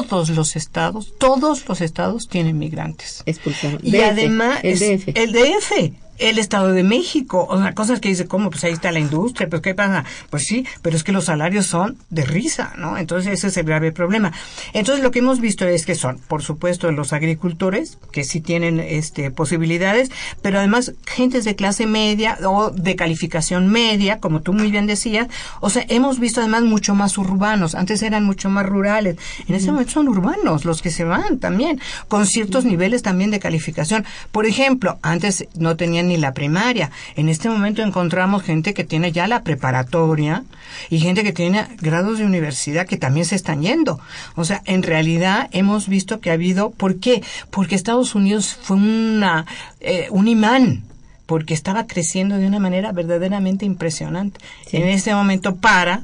[0.09, 3.22] todos los estados, todos los estados tienen migrantes.
[3.26, 3.81] Expulsaron.
[3.83, 5.12] Y DF, además el es- DF.
[5.14, 8.50] el DF, el Estado de México, o sea, cosas que dice, ¿cómo?
[8.50, 10.04] Pues ahí está la industria, pues ¿qué pasa?
[10.28, 12.98] Pues sí, pero es que los salarios son de risa, ¿no?
[12.98, 14.33] Entonces ese es el grave problema.
[14.72, 18.80] Entonces lo que hemos visto es que son, por supuesto, los agricultores, que sí tienen
[18.80, 20.11] este posibilidades,
[20.42, 25.28] pero además gentes de clase media o de calificación media, como tú muy bien decías,
[25.61, 29.16] o sea, hemos visto además mucho más urbanos, antes eran mucho más rurales,
[29.48, 33.40] en este momento son urbanos los que se van también, con ciertos niveles también de
[33.40, 34.04] calificación.
[34.33, 39.12] Por ejemplo, antes no tenían ni la primaria, en este momento encontramos gente que tiene
[39.12, 40.44] ya la preparatoria
[40.90, 44.01] y gente que tiene grados de universidad que también se están yendo.
[44.35, 47.23] O sea, en realidad hemos visto que ha habido, ¿por qué?
[47.51, 49.46] Porque Estados Unidos fue una,
[49.81, 50.85] eh, un imán
[51.27, 54.40] porque estaba creciendo de una manera verdaderamente impresionante.
[54.66, 54.79] Sí.
[54.79, 56.03] En este momento para,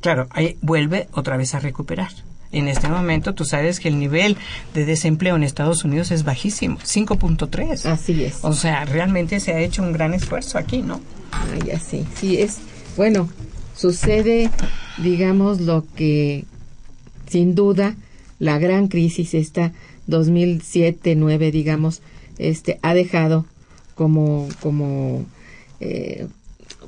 [0.00, 2.10] claro, ahí vuelve otra vez a recuperar.
[2.58, 4.36] En este momento tú sabes que el nivel
[4.72, 7.84] de desempleo en Estados Unidos es bajísimo, 5.3.
[7.84, 8.38] Así es.
[8.42, 11.00] O sea, realmente se ha hecho un gran esfuerzo aquí, ¿no?
[11.32, 12.58] Ah, ya sí, sí es.
[12.96, 13.28] Bueno,
[13.76, 14.50] sucede,
[14.98, 16.44] digamos, lo que
[17.28, 17.94] sin duda
[18.38, 19.72] la gran crisis esta
[20.08, 22.00] 2007-9, digamos,
[22.38, 23.44] este ha dejado
[23.94, 25.24] como como
[25.80, 26.26] eh,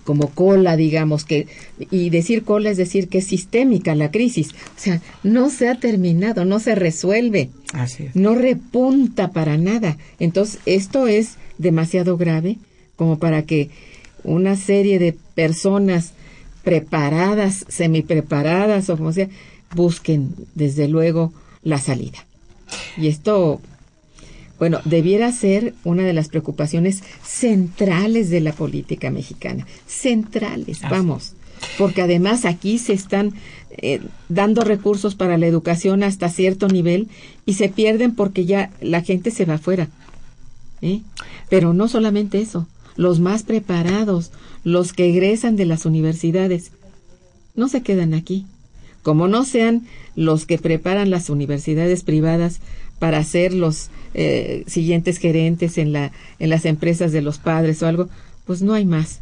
[0.09, 1.49] como cola, digamos que
[1.91, 5.75] y decir cola es decir que es sistémica la crisis, o sea, no se ha
[5.75, 8.17] terminado, no se resuelve Así es.
[8.17, 9.99] no repunta para nada.
[10.19, 12.57] Entonces, esto es demasiado grave
[12.97, 13.69] como para que
[14.25, 16.15] una serie de personas
[16.65, 19.29] preparadas, semipreparadas o como sea,
[19.75, 22.27] busquen desde luego la salida.
[22.97, 23.61] Y esto,
[24.59, 29.67] bueno, debiera ser una de las preocupaciones centrales de la política mexicana.
[29.87, 31.35] Centrales, vamos.
[31.77, 33.35] Porque además aquí se están
[33.71, 37.09] eh, dando recursos para la educación hasta cierto nivel
[37.47, 39.89] y se pierden porque ya la gente se va afuera.
[40.83, 41.01] ¿eh?
[41.49, 44.33] Pero no solamente eso, los más preparados,
[44.65, 46.73] los que egresan de las universidades,
[47.55, 48.47] no se quedan aquí.
[49.03, 49.87] como no sean
[50.17, 52.61] los que preparan las universidades privadas
[52.99, 57.87] para ser los eh, siguientes gerentes en, la, en las empresas de los padres o
[57.87, 58.09] algo,
[58.47, 59.21] pues no hay más.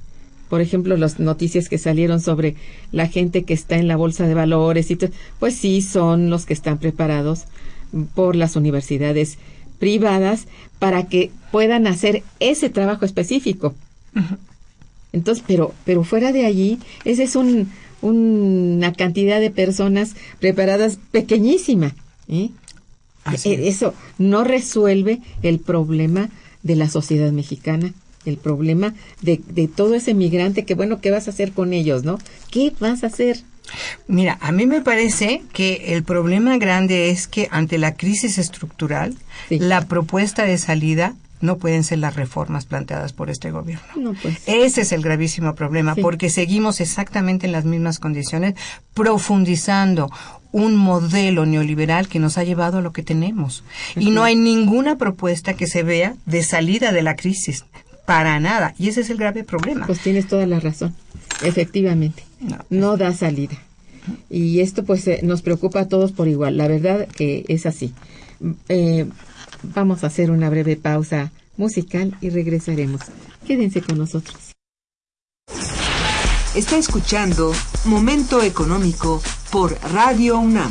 [0.48, 2.54] Por ejemplo, las noticias que salieron sobre
[2.92, 4.98] la gente que está en la bolsa de valores y
[5.40, 7.44] pues sí son los que están preparados
[8.14, 9.38] por las universidades
[9.78, 10.46] privadas
[10.78, 13.74] para que puedan hacer ese trabajo específico.
[15.12, 17.70] Entonces, pero, pero fuera de allí, esa es un,
[18.02, 21.94] una cantidad de personas preparadas pequeñísima.
[22.28, 22.50] ¿eh?
[23.44, 26.28] E, eso no resuelve el problema
[26.62, 27.92] de la sociedad mexicana,
[28.24, 32.04] el problema de, de todo ese migrante que, bueno, ¿qué vas a hacer con ellos,
[32.04, 32.18] no?
[32.50, 33.44] ¿Qué vas a hacer?
[34.06, 39.16] Mira, a mí me parece que el problema grande es que ante la crisis estructural,
[39.50, 44.14] la propuesta de salida no pueden ser las reformas planteadas por este gobierno.
[44.22, 44.42] pues.
[44.46, 48.54] Ese es el gravísimo problema, porque seguimos exactamente en las mismas condiciones,
[48.94, 50.10] profundizando
[50.56, 53.62] un modelo neoliberal que nos ha llevado a lo que tenemos.
[53.94, 57.66] Y no hay ninguna propuesta que se vea de salida de la crisis,
[58.06, 58.74] para nada.
[58.78, 59.84] Y ese es el grave problema.
[59.84, 60.94] Pues tienes toda la razón,
[61.42, 62.24] efectivamente.
[62.70, 63.58] No, da salida.
[64.30, 66.56] Y esto pues eh, nos preocupa a todos por igual.
[66.56, 67.92] La verdad que es así.
[68.70, 69.04] Eh,
[69.62, 73.02] vamos a hacer una breve pausa musical y regresaremos.
[73.46, 74.54] Quédense con nosotros.
[76.54, 77.52] Está escuchando
[77.84, 79.20] Momento Económico
[79.56, 80.70] por Radio UNAM.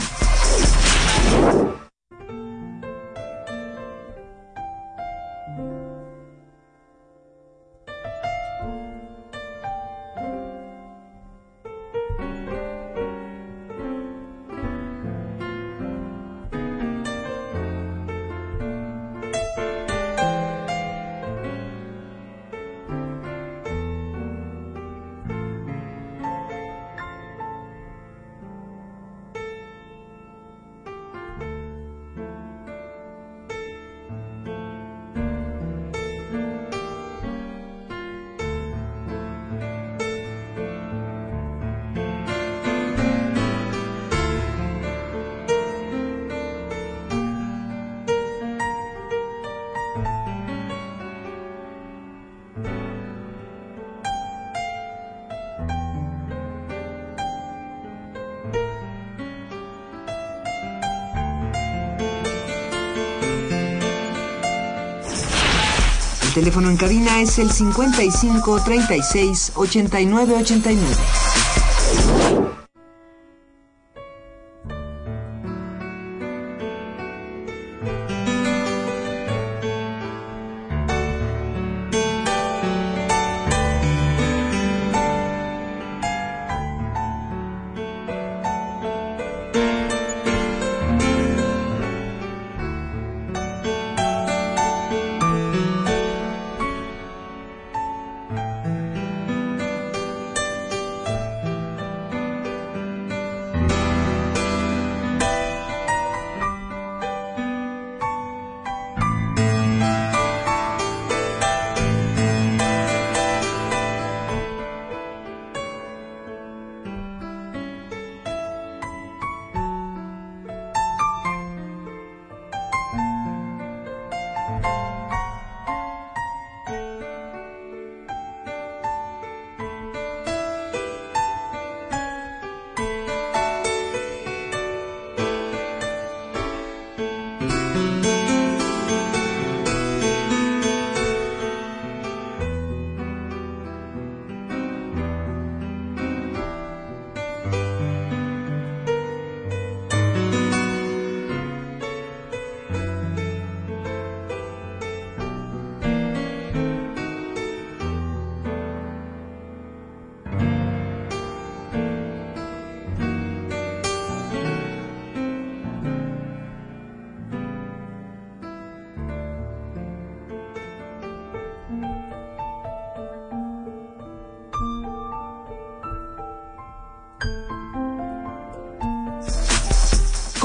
[66.46, 71.35] Teléfono en cabina es el 55 36 89 89.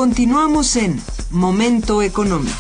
[0.01, 0.99] Continuamos en
[1.31, 2.57] Momento Económico.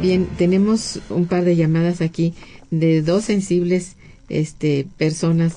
[0.00, 2.32] Bien, tenemos un par de llamadas aquí
[2.70, 3.96] de dos sensibles
[4.30, 5.56] este, personas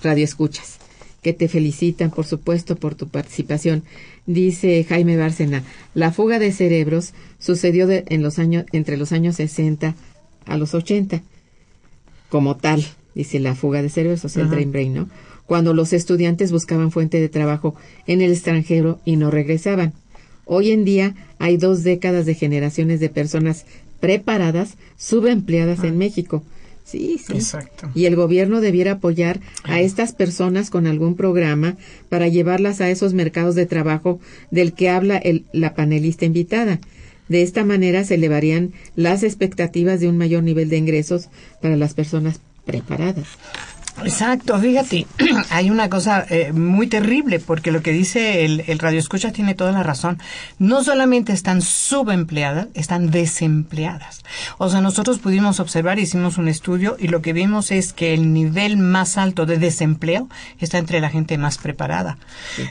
[0.00, 0.78] radioescuchas
[1.22, 3.82] que te felicitan, por supuesto, por tu participación.
[4.26, 9.96] dice Jaime Bárcena, la fuga de cerebros sucedió en los años, entre los años 60
[10.46, 11.22] a los 80,
[12.28, 12.84] como tal,
[13.14, 14.56] dice la fuga de cerebros, o sea, el Ajá.
[14.56, 15.08] brain brain, ¿no?
[15.46, 17.74] Cuando los estudiantes buscaban fuente de trabajo
[18.06, 19.92] en el extranjero y no regresaban.
[20.44, 23.64] Hoy en día hay dos décadas de generaciones de personas
[24.00, 26.42] preparadas, subempleadas en México.
[26.84, 27.34] Sí, sí.
[27.34, 27.90] Exacto.
[27.94, 31.76] Y el gobierno debiera apoyar a estas personas con algún programa
[32.08, 34.18] para llevarlas a esos mercados de trabajo
[34.50, 36.80] del que habla el- la panelista invitada.
[37.32, 41.30] De esta manera se elevarían las expectativas de un mayor nivel de ingresos
[41.62, 43.26] para las personas preparadas.
[44.04, 45.06] Exacto, fíjate,
[45.50, 49.54] hay una cosa eh, muy terrible porque lo que dice el, el radio escucha tiene
[49.54, 50.18] toda la razón.
[50.58, 54.22] No solamente están subempleadas, están desempleadas.
[54.58, 58.32] O sea, nosotros pudimos observar, hicimos un estudio y lo que vimos es que el
[58.32, 60.28] nivel más alto de desempleo
[60.58, 62.18] está entre la gente más preparada.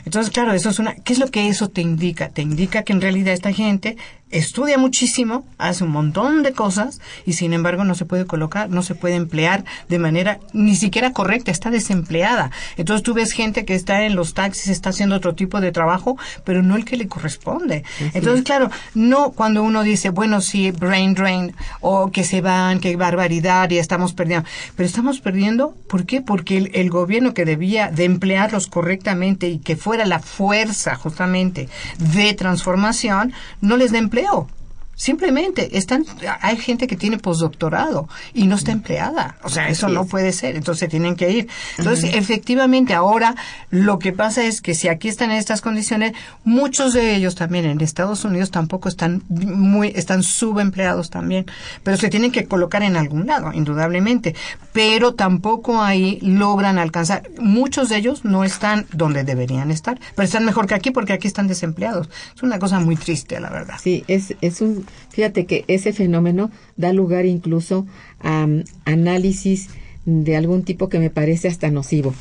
[0.04, 2.30] Entonces, claro, eso es una, ¿qué es lo que eso te indica?
[2.30, 3.96] Te indica que en realidad esta gente
[4.32, 8.82] estudia muchísimo, hace un montón de cosas y sin embargo no se puede colocar, no
[8.82, 12.50] se puede emplear de manera ni siquiera correcta, está desempleada.
[12.76, 16.16] Entonces tú ves gente que está en los taxis, está haciendo otro tipo de trabajo,
[16.44, 17.84] pero no el que le corresponde.
[18.14, 22.96] Entonces, claro, no cuando uno dice, bueno, sí, brain drain, o que se van, que
[22.96, 24.48] barbaridad, y estamos perdiendo.
[24.76, 26.22] Pero estamos perdiendo, ¿por qué?
[26.22, 31.68] Porque el, el gobierno que debía de emplearlos correctamente y que fuera la fuerza justamente
[31.98, 34.21] de transformación, no les da empleo.
[34.22, 34.46] No.
[34.94, 36.04] Simplemente están,
[36.42, 39.36] hay gente que tiene postdoctorado y no está empleada.
[39.42, 40.54] O sea, eso no puede ser.
[40.54, 41.48] Entonces tienen que ir.
[41.78, 43.34] Entonces, efectivamente, ahora
[43.70, 46.12] lo que pasa es que si aquí están en estas condiciones,
[46.44, 51.46] muchos de ellos también en Estados Unidos tampoco están muy, están subempleados también.
[51.82, 54.36] Pero se tienen que colocar en algún lado, indudablemente.
[54.72, 57.28] Pero tampoco ahí logran alcanzar.
[57.38, 61.26] Muchos de ellos no están donde deberían estar, pero están mejor que aquí porque aquí
[61.26, 62.08] están desempleados.
[62.36, 63.76] Es una cosa muy triste, la verdad.
[63.82, 67.86] Sí, es, es un, fíjate que ese fenómeno da lugar incluso
[68.20, 69.68] a mm, análisis
[70.04, 72.14] de algún tipo que me parece hasta nocivo,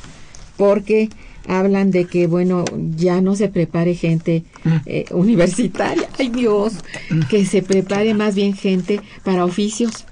[0.57, 1.09] porque
[1.47, 4.43] hablan de que, bueno, ya no se prepare gente
[4.85, 6.73] eh, universitaria, ay Dios,
[7.29, 10.05] que se prepare más bien gente para oficios.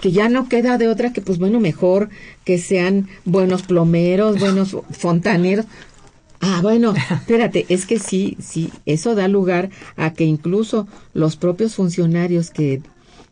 [0.00, 2.10] Que ya no queda de otra que, pues bueno, mejor
[2.44, 5.64] que sean buenos plomeros, buenos fontaneros,
[6.46, 11.74] Ah, bueno, espérate, es que sí, sí, eso da lugar a que incluso los propios
[11.74, 12.82] funcionarios que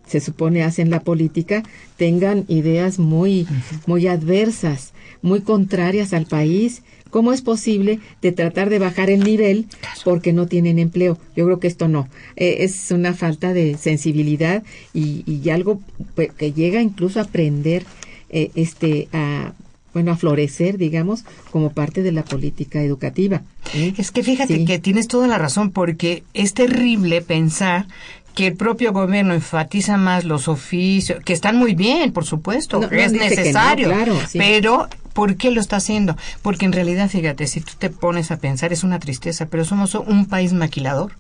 [0.07, 1.63] se supone hacen la política
[1.99, 3.47] tengan ideas muy,
[3.87, 6.83] muy adversas, muy contrarias al país.
[7.11, 9.67] ¿Cómo es posible de tratar de bajar el nivel
[10.05, 11.19] porque no tienen empleo?
[11.37, 12.09] Yo creo que esto no.
[12.37, 14.63] Eh, es una falta de sensibilidad
[14.95, 15.83] y, y algo
[16.15, 17.85] pues, que llega incluso a aprender
[18.31, 19.53] eh, este, a,
[19.95, 23.43] bueno, a florecer, digamos, como parte de la política educativa.
[23.75, 23.93] ¿eh?
[23.99, 24.65] Es que fíjate Sí.
[24.65, 27.87] que tienes toda la razón, porque es terrible pensar
[28.35, 32.89] que el propio gobierno enfatiza más los oficios, que están muy bien, por supuesto, No,
[32.91, 34.39] no es no, necesario, claro, sí.
[34.39, 36.17] pero ¿por qué lo está haciendo?
[36.41, 39.95] Porque en realidad, fíjate, si tú te pones a pensar, es una tristeza, pero somos
[39.95, 41.13] un país maquilador.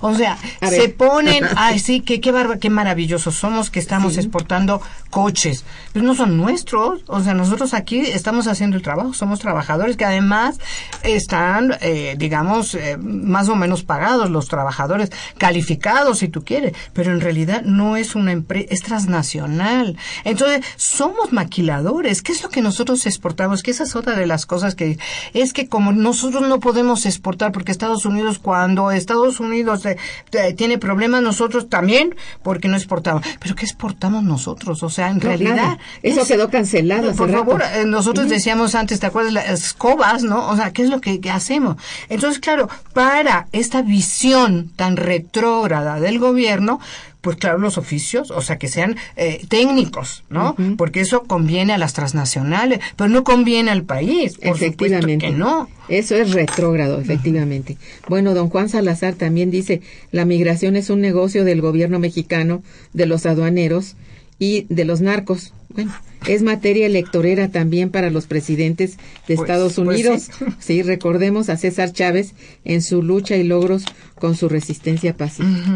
[0.00, 0.96] O sea, A se ver.
[0.96, 4.80] ponen, ay, sí, que qué, barba, qué maravillosos somos que estamos exportando
[5.10, 5.64] coches.
[5.92, 7.02] Pero no son nuestros.
[7.06, 9.14] O sea, nosotros aquí estamos haciendo el trabajo.
[9.14, 10.58] Somos trabajadores que además
[11.02, 16.74] están, eh, digamos, eh, más o menos pagados los trabajadores, calificados si tú quieres.
[16.92, 19.96] Pero en realidad no es una empresa, es transnacional.
[20.24, 22.22] Entonces, somos maquiladores.
[22.22, 23.62] ¿Qué es lo que nosotros exportamos?
[23.62, 24.98] Que esa es otra de las cosas que
[25.32, 29.96] es que como nosotros no podemos exportar porque Estados Unidos, cuando Estados Unidos eh,
[30.32, 33.22] eh, tiene problemas, nosotros también, porque no exportamos.
[33.40, 34.82] Pero ¿qué exportamos nosotros?
[34.82, 35.56] O sea, en No, realidad...
[35.56, 35.78] nada.
[36.02, 37.44] Eso es- quedó cancelado hace Por rato.
[37.44, 39.32] favor, eh, nosotros decíamos antes, ¿te acuerdas?
[39.32, 40.48] Las escobas, ¿no?
[40.48, 41.76] O sea, ¿qué es lo que, que hacemos?
[42.08, 46.80] Entonces, claro, para esta visión tan retrógrada del gobierno,
[47.24, 50.54] pues claro, los oficios, o sea, que sean eh, técnicos, ¿no?
[50.78, 55.26] Porque eso conviene a las transnacionales, pero no conviene al país, por efectivamente.
[55.26, 55.68] que no.
[55.88, 57.76] Eso es retrógrado, efectivamente.
[58.08, 59.80] Bueno, don Juan Salazar también dice,
[60.12, 62.62] la migración es un negocio del gobierno mexicano,
[62.92, 63.96] de los aduaneros
[64.38, 65.52] y de los narcos.
[65.70, 65.92] Bueno,
[66.26, 68.96] es materia electorera también para los presidentes
[69.26, 70.22] de Pues- Estados pues Unidos.
[70.38, 70.44] sí.
[70.60, 75.74] sí, recordemos a César Chávez en su lucha y logros con su resistencia pacífica.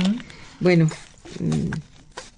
[0.61, 0.89] Bueno,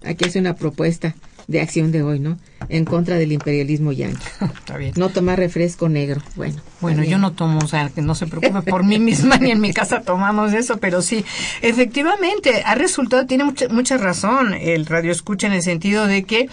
[0.05, 1.15] aquí hace una propuesta
[1.51, 2.39] de acción de hoy, ¿no?
[2.69, 4.25] En contra del imperialismo yanqui.
[4.41, 4.93] Está bien.
[4.97, 6.23] No tomar refresco negro.
[6.37, 6.61] Bueno.
[6.81, 9.61] Bueno, yo no tomo, o sea, que no se preocupe por mí misma ni en
[9.61, 11.25] mi casa tomamos eso, pero sí,
[11.61, 16.49] efectivamente, ha resultado, tiene mucha, mucha razón el radio escucha en el sentido de que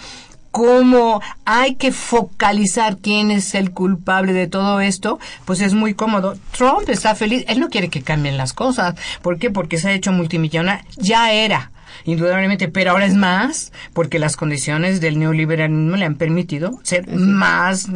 [0.50, 6.36] como hay que focalizar quién es el culpable de todo esto, pues es muy cómodo.
[6.56, 8.96] Trump está feliz, él no quiere que cambien las cosas.
[9.22, 9.50] ¿Por qué?
[9.50, 10.84] Porque se ha hecho multimillonario.
[10.96, 11.70] Ya era
[12.04, 17.88] indudablemente, pero ahora es más porque las condiciones del neoliberalismo le han permitido ser más,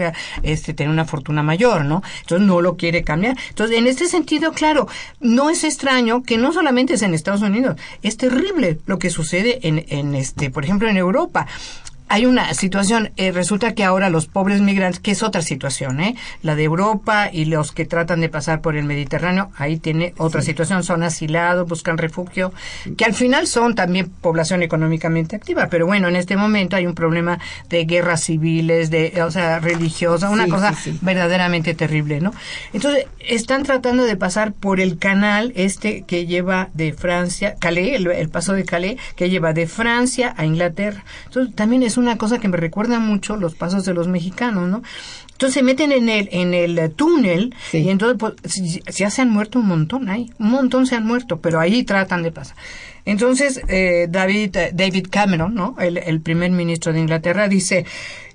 [0.42, 2.02] este, tener una fortuna mayor, ¿no?
[2.20, 3.36] Entonces no lo quiere cambiar.
[3.48, 4.88] Entonces, en este sentido, claro,
[5.20, 9.66] no es extraño que no solamente es en Estados Unidos, es terrible lo que sucede
[9.66, 11.46] en, en este, por ejemplo, en Europa
[12.12, 16.14] hay una situación, eh, resulta que ahora los pobres migrantes, que es otra situación, ¿eh?
[16.42, 20.42] la de Europa y los que tratan de pasar por el Mediterráneo, ahí tiene otra
[20.42, 22.52] situación, son asilados, buscan refugio,
[22.98, 26.94] que al final son también población económicamente activa, pero bueno, en este momento hay un
[26.94, 27.38] problema
[27.70, 32.34] de guerras civiles, de, o sea, religiosa, una cosa verdaderamente terrible, ¿no?
[32.74, 38.06] Entonces, están tratando de pasar por el canal este que lleva de Francia, Calais, el,
[38.08, 41.06] el paso de Calais, que lleva de Francia a Inglaterra.
[41.24, 44.68] Entonces, también es un una cosa que me recuerda mucho los pasos de los mexicanos,
[44.68, 44.82] ¿no?
[45.32, 49.58] Entonces se meten en el, en el túnel y entonces pues, ya se han muerto
[49.58, 52.56] un montón ahí, un montón se han muerto, pero ahí tratan de pasar.
[53.04, 55.76] Entonces eh, David, David Cameron, ¿no?
[55.78, 57.84] El, el primer ministro de Inglaterra dice,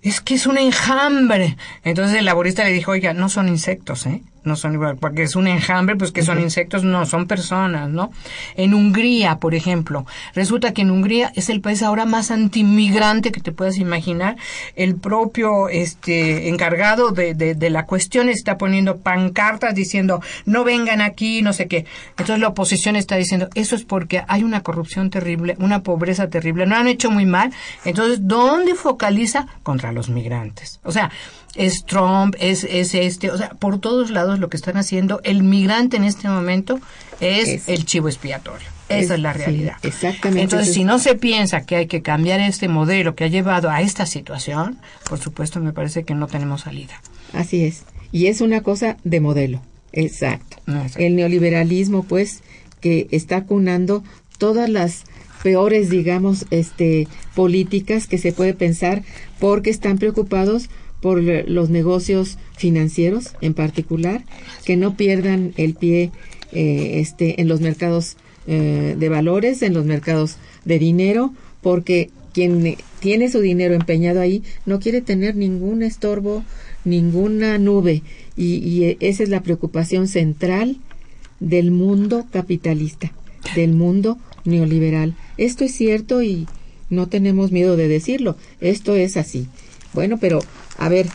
[0.02, 1.58] es que es un enjambre.
[1.84, 4.22] Entonces el laborista le dijo, oiga, no son insectos, ¿eh?
[4.48, 8.12] no son igual, porque es un enjambre, pues que son insectos, no, son personas, ¿no?
[8.56, 13.42] En Hungría, por ejemplo, resulta que en Hungría es el país ahora más antimigrante que
[13.42, 14.38] te puedas imaginar.
[14.76, 21.02] El propio este encargado de, de, de la cuestión está poniendo pancartas diciendo no vengan
[21.02, 21.86] aquí, no sé qué.
[22.12, 26.66] Entonces la oposición está diciendo eso es porque hay una corrupción terrible, una pobreza terrible,
[26.66, 27.52] no han hecho muy mal.
[27.86, 29.48] Entonces, ¿dónde focaliza?
[29.64, 30.80] Contra los migrantes.
[30.84, 31.12] O sea,
[31.56, 35.44] es Trump, es, es este, o sea, por todos lados lo que están haciendo, el
[35.44, 36.80] migrante en este momento
[37.20, 38.68] es, el chivo expiatorio.
[38.90, 39.76] Esa es, la realidad.
[39.84, 40.44] exactamente.
[40.44, 43.82] Entonces, si no se piensa que hay que cambiar este modelo que ha llevado a
[43.82, 44.78] esta situación,
[45.10, 47.02] por supuesto me parece que no tenemos salida.
[47.34, 47.84] Así es.
[48.14, 49.62] Y es una cosa de modelo.
[49.92, 50.58] Exacto.
[50.96, 52.44] El neoliberalismo, pues,
[52.80, 54.04] que está cunando
[54.38, 55.04] todas las
[55.44, 59.04] peores, digamos, este, políticas que se puede pensar
[59.40, 60.70] porque están preocupados
[61.02, 64.24] por los negocios financieros en particular,
[64.66, 66.12] que no pierdan el pie
[66.52, 68.18] eh, este, en los mercados
[68.48, 74.44] eh, de valores, en los mercados de dinero, porque quien tiene su dinero empeñado ahí
[74.66, 76.44] no quiere tener ningún estorbo,
[76.84, 78.04] ninguna nube.
[78.36, 80.78] Y, y esa es la preocupación central
[81.40, 83.12] del mundo capitalista,
[83.56, 85.16] del mundo neoliberal.
[85.38, 86.48] Esto es cierto y
[86.90, 88.38] no tenemos miedo de decirlo.
[88.62, 89.48] Esto es así.
[89.94, 90.40] Bueno, pero
[90.78, 91.08] a ver,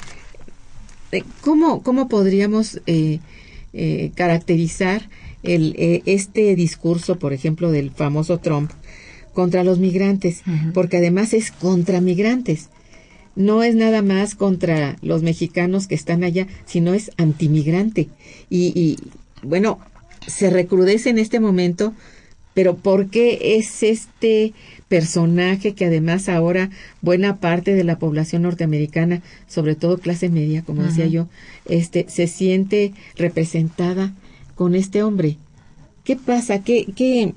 [1.13, 3.21] eh, ¿cómo, cómo podríamos eh,
[3.73, 5.09] eh, caracterizar
[5.43, 8.71] el, este discurso, por ejemplo, del famoso Trump
[9.33, 10.43] contra los migrantes?
[10.75, 12.69] Porque además es contra migrantes.
[13.35, 18.09] No es nada más contra los mexicanos que están allá, sino es antimigrante.
[18.51, 18.99] Y, y
[19.43, 19.79] bueno,
[20.27, 21.95] se recrudece en este momento,
[22.55, 24.53] pero ¿por qué es este
[24.89, 26.69] personaje que además ahora
[27.01, 31.29] buena parte de la población norteamericana, sobre todo clase media, como decía yo,
[31.65, 34.13] este se siente representada
[34.55, 35.39] con este hombre.
[36.05, 36.63] ¿Qué pasa?
[36.63, 37.33] ¿Qué, qué,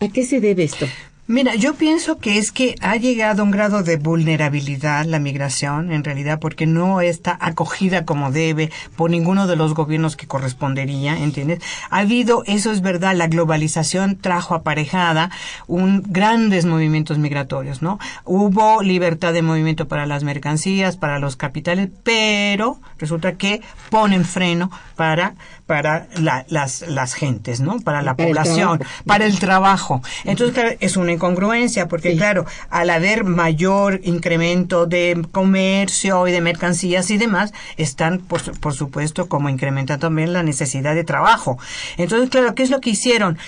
[0.00, 0.86] ¿A qué se debe esto?
[1.26, 5.90] Mira, yo pienso que es que ha llegado a un grado de vulnerabilidad la migración,
[5.90, 11.16] en realidad, porque no está acogida como debe por ninguno de los gobiernos que correspondería,
[11.16, 11.60] ¿entiendes?
[11.88, 15.30] Ha habido, eso es verdad, la globalización trajo aparejada
[15.66, 17.98] un grandes movimientos migratorios, ¿no?
[18.26, 24.70] Hubo libertad de movimiento para las mercancías, para los capitales, pero resulta que ponen freno
[24.94, 27.80] para para las las gentes, ¿no?
[27.80, 30.02] Para la población, para el trabajo.
[30.24, 37.10] Entonces, es una incongruencia, porque claro, al haber mayor incremento de comercio y de mercancías
[37.10, 41.58] y demás, están, por, por supuesto, como incrementando también la necesidad de trabajo.
[41.96, 43.38] Entonces, claro, ¿qué es lo que hicieron?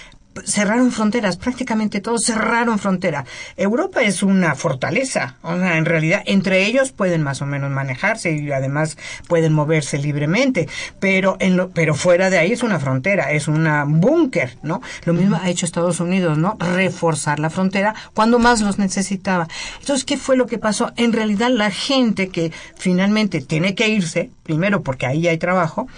[0.44, 3.26] Cerraron fronteras, prácticamente todos cerraron fronteras.
[3.56, 8.32] Europa es una fortaleza, o sea, en realidad entre ellos pueden más o menos manejarse
[8.32, 8.96] y además
[9.28, 10.68] pueden moverse libremente,
[11.00, 14.82] pero en lo, pero fuera de ahí es una frontera, es una búnker, ¿no?
[15.04, 16.56] Lo mismo ha hecho Estados Unidos, ¿no?
[16.58, 19.48] Reforzar la frontera cuando más los necesitaba.
[19.80, 20.92] Entonces, ¿qué fue lo que pasó?
[20.96, 25.88] En realidad la gente que finalmente tiene que irse, primero porque ahí hay trabajo,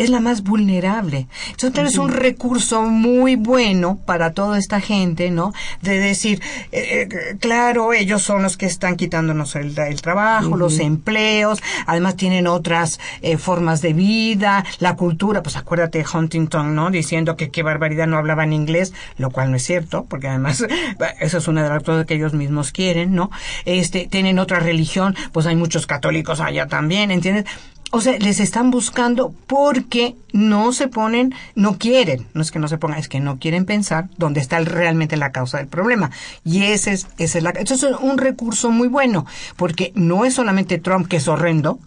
[0.00, 1.26] es la más vulnerable.
[1.50, 5.52] Entonces, es un recurso muy bueno para toda esta gente, ¿no?
[5.82, 6.40] De decir,
[6.72, 12.46] eh, eh, claro, ellos son los que están quitándonos el, trabajo, los empleos, además tienen
[12.46, 16.90] otras eh, formas de vida, la cultura, pues acuérdate de Huntington, ¿no?
[16.90, 20.64] Diciendo que qué barbaridad no hablaban inglés, lo cual no es cierto, porque además
[21.20, 23.30] eso es una de las cosas que ellos mismos quieren, ¿no?
[23.66, 27.44] Este, tienen otra religión, pues hay muchos católicos allá también, ¿entiendes?
[27.90, 32.68] O sea, les están buscando porque no se ponen, no quieren, no es que no
[32.68, 36.10] se pongan, es que no quieren pensar dónde está realmente la causa del problema.
[36.44, 39.26] Y ese es, ese es la, eso es un recurso muy bueno,
[39.56, 41.78] porque no es solamente Trump que es horrendo,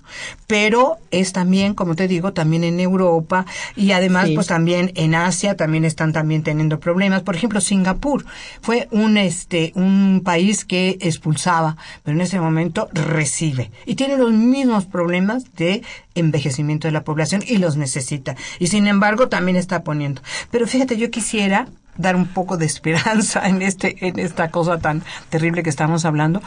[0.48, 3.46] pero es también, como te digo, también en Europa
[3.76, 7.24] y además pues también en Asia también están también teniendo problemas.
[7.24, 8.26] Por ejemplo, Singapur
[8.62, 14.32] fue un, este, un país que expulsaba, pero en ese momento recibe y tiene los
[14.32, 15.82] mismos problemas de
[16.16, 18.36] envejecimiento de la población y los necesita.
[18.60, 20.22] Y sin embargo también está poniendo.
[20.52, 21.68] Pero fíjate, yo quisiera
[21.98, 26.42] dar un poco de esperanza en este en esta cosa tan terrible que estamos hablando.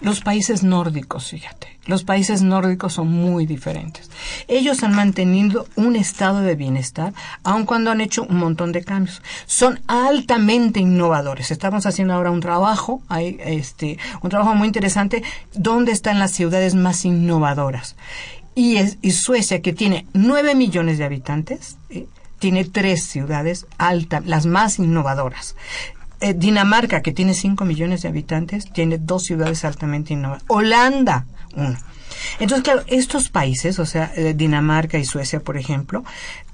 [0.00, 4.08] Los países nórdicos, fíjate, los países nórdicos son muy diferentes.
[4.46, 9.22] Ellos han mantenido un estado de bienestar, aun cuando han hecho un montón de cambios.
[9.46, 11.50] Son altamente innovadores.
[11.50, 16.76] Estamos haciendo ahora un trabajo, hay este, un trabajo muy interesante, donde están las ciudades
[16.76, 17.96] más innovadoras
[18.58, 22.06] y, Suecia, que tiene 9 millones de habitantes, eh,
[22.40, 25.54] tiene tres ciudades altas, las más innovadoras.
[26.20, 30.44] Eh, Dinamarca, que tiene 5 millones de habitantes, tiene dos ciudades altamente innovadoras.
[30.48, 31.78] Holanda, una.
[32.40, 36.04] Entonces, claro, estos países, o sea, eh, Dinamarca y Suecia, por ejemplo,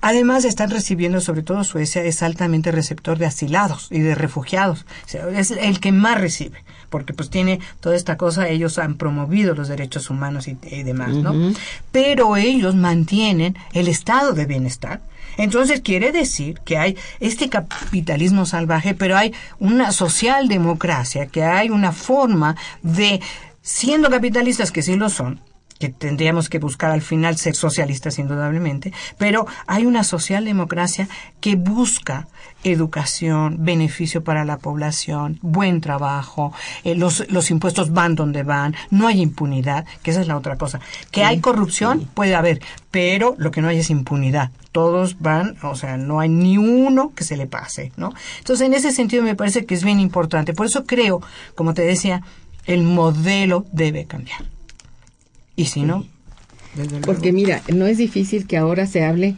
[0.03, 4.85] además están recibiendo, sobre todo Suecia, es altamente receptor de asilados y de refugiados.
[5.33, 6.63] es el que más recibe
[6.95, 11.53] porque pues tiene toda esta cosa, ellos han promovido los derechos humanos y, demás, ¿no?
[11.90, 15.01] Pero ellos mantienen el estado de bienestar.
[15.36, 21.90] Entonces quiere decir que hay este capitalismo salvaje, pero hay una socialdemocracia, que hay una
[21.90, 23.20] forma de,
[23.61, 25.40] siendo capitalistas que sí lo son,
[25.79, 31.09] que tendríamos que buscar al final ser socialistas indudablemente, pero hay una socialdemocracia
[31.41, 32.29] que busca
[32.62, 36.53] educación, beneficio para la población, buen trabajo,
[36.85, 40.57] eh, los, los impuestos van donde van, no hay impunidad, que esa es la otra
[40.57, 40.81] cosa.
[41.11, 42.61] Que hay corrupción, puede haber,
[42.91, 44.51] pero lo que no hay es impunidad.
[44.72, 48.12] Todos van, o sea, no hay ni uno que se le pase, ¿no?
[48.39, 50.55] Entonces, en ese sentido me parece que es bien importante.
[50.55, 51.20] Por eso creo,
[51.55, 52.22] como te decía,
[52.66, 54.54] el modelo debe cambiar.
[55.57, 56.05] Y si no,
[57.05, 59.37] Porque mira, no es difícil que ahora se hable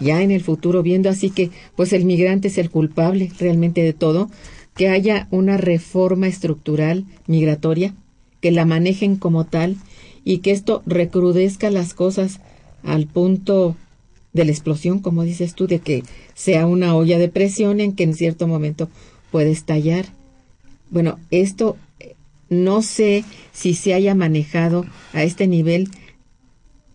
[0.00, 3.92] ya en el futuro, viendo así que pues el migrante es el culpable realmente de
[3.92, 4.30] todo,
[4.74, 7.94] que haya una reforma estructural migratoria,
[8.40, 9.76] que la manejen como tal
[10.24, 12.40] y que esto recrudezca las cosas
[12.82, 13.76] al punto
[14.32, 16.02] de la explosión, como dices tú, de que
[16.34, 18.88] sea una olla de presión en que en cierto momento
[19.30, 20.06] puede estallar.
[20.90, 21.76] Bueno, esto
[22.62, 25.88] no sé si se haya manejado a este nivel.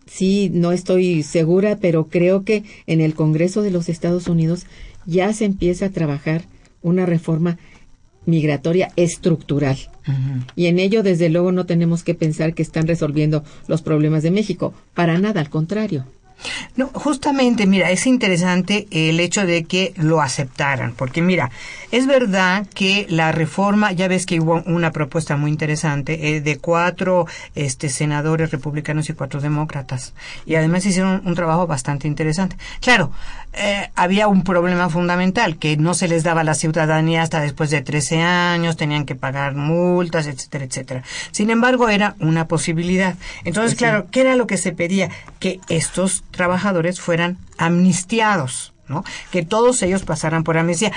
[0.06, 4.66] Sí, no estoy segura, pero creo que en el Congreso de los Estados Unidos
[5.06, 6.44] ya se empieza a trabajar
[6.82, 7.58] una reforma
[8.26, 9.78] migratoria estructural.
[10.56, 14.30] Y en ello, desde luego, no tenemos que pensar que están resolviendo los problemas de
[14.30, 14.74] México.
[14.94, 16.04] Para nada, al contrario.
[16.76, 21.50] No, justamente, mira, es interesante el hecho de que lo aceptaran, porque mira,
[21.90, 26.58] es verdad que la reforma, ya ves que hubo una propuesta muy interesante eh, de
[26.58, 30.14] cuatro este, senadores republicanos y cuatro demócratas,
[30.46, 32.56] y además hicieron un trabajo bastante interesante.
[32.80, 33.12] Claro,
[33.52, 37.82] eh, había un problema fundamental, que no se les daba la ciudadanía hasta después de
[37.82, 41.02] 13 años, tenían que pagar multas, etcétera, etcétera.
[41.32, 43.16] Sin embargo, era una posibilidad.
[43.44, 45.10] Entonces, claro, ¿qué era lo que se pedía?
[45.40, 48.72] Que estos trabajadores fueran amnistiados.
[48.88, 49.04] ¿no?
[49.30, 50.90] Que todos ellos pasaran por amnistía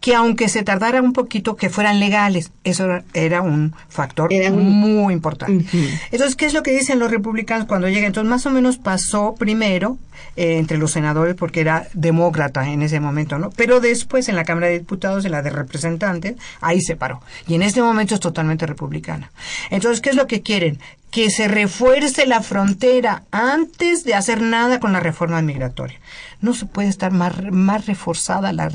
[0.00, 2.52] que aunque se tardara un poquito, que fueran legales.
[2.64, 5.66] Eso era un factor muy importante.
[6.10, 8.06] Entonces, ¿qué es lo que dicen los republicanos cuando llegan?
[8.06, 9.98] Entonces, más o menos pasó primero
[10.36, 13.50] eh, entre los senadores porque era demócrata en ese momento, ¿no?
[13.50, 17.20] Pero después en la Cámara de Diputados, en la de Representantes, ahí se paró.
[17.46, 19.30] Y en este momento es totalmente republicana.
[19.70, 20.78] Entonces, ¿qué es lo que quieren?
[21.10, 25.98] que se refuerce la frontera antes de hacer nada con la reforma migratoria
[26.40, 28.70] no se puede estar más, más reforzada la,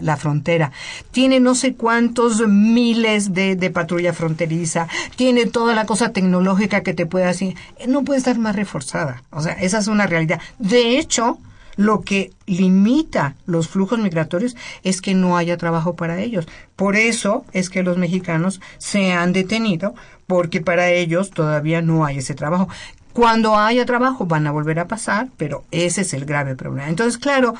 [0.00, 0.72] la, frontera.
[1.10, 6.94] Tiene no sé cuántos miles de, de patrulla fronteriza, tiene toda la cosa tecnológica que
[6.94, 7.54] te puede hacer.
[7.86, 9.22] No puede estar más reforzada.
[9.30, 10.40] O sea, esa es una realidad.
[10.78, 11.38] Hecho,
[11.76, 16.48] lo que limita los flujos migratorios es que no haya trabajo para ellos.
[16.74, 19.94] Por eso es que los mexicanos se han detenido,
[20.26, 22.68] porque para ellos todavía no hay ese trabajo
[23.12, 26.88] Cuando haya trabajo van a volver a pasar, pero ese es el grave problema.
[26.88, 27.54] Entonces, claro,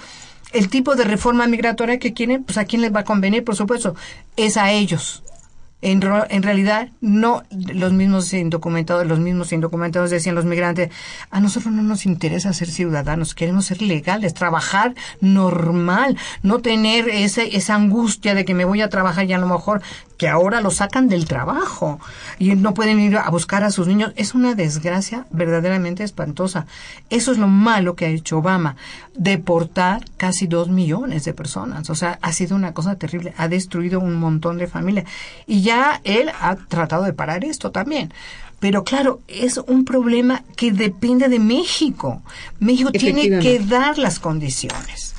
[0.52, 3.56] el tipo de reforma migratoria que quieren, pues a quién les va a convenir, por
[3.56, 3.94] supuesto,
[4.36, 5.22] es a ellos.
[5.80, 10.90] En, en realidad, no los mismos indocumentados, los mismos indocumentados decían los migrantes,
[11.30, 17.56] a nosotros no nos interesa ser ciudadanos, queremos ser legales, trabajar normal, no tener ese,
[17.56, 19.80] esa angustia de que me voy a trabajar y a lo mejor
[20.18, 22.00] que ahora lo sacan del trabajo
[22.38, 24.12] y no pueden ir a buscar a sus niños.
[24.16, 26.66] Es una desgracia verdaderamente espantosa.
[27.08, 28.76] Eso es lo malo que ha hecho Obama,
[29.14, 31.88] deportar casi dos millones de personas.
[31.88, 33.32] O sea, ha sido una cosa terrible.
[33.36, 35.06] Ha destruido un montón de familias.
[35.46, 38.12] Y ya él ha tratado de parar esto también.
[38.58, 42.22] Pero claro, es un problema que depende de México.
[42.58, 45.14] México tiene que dar las condiciones.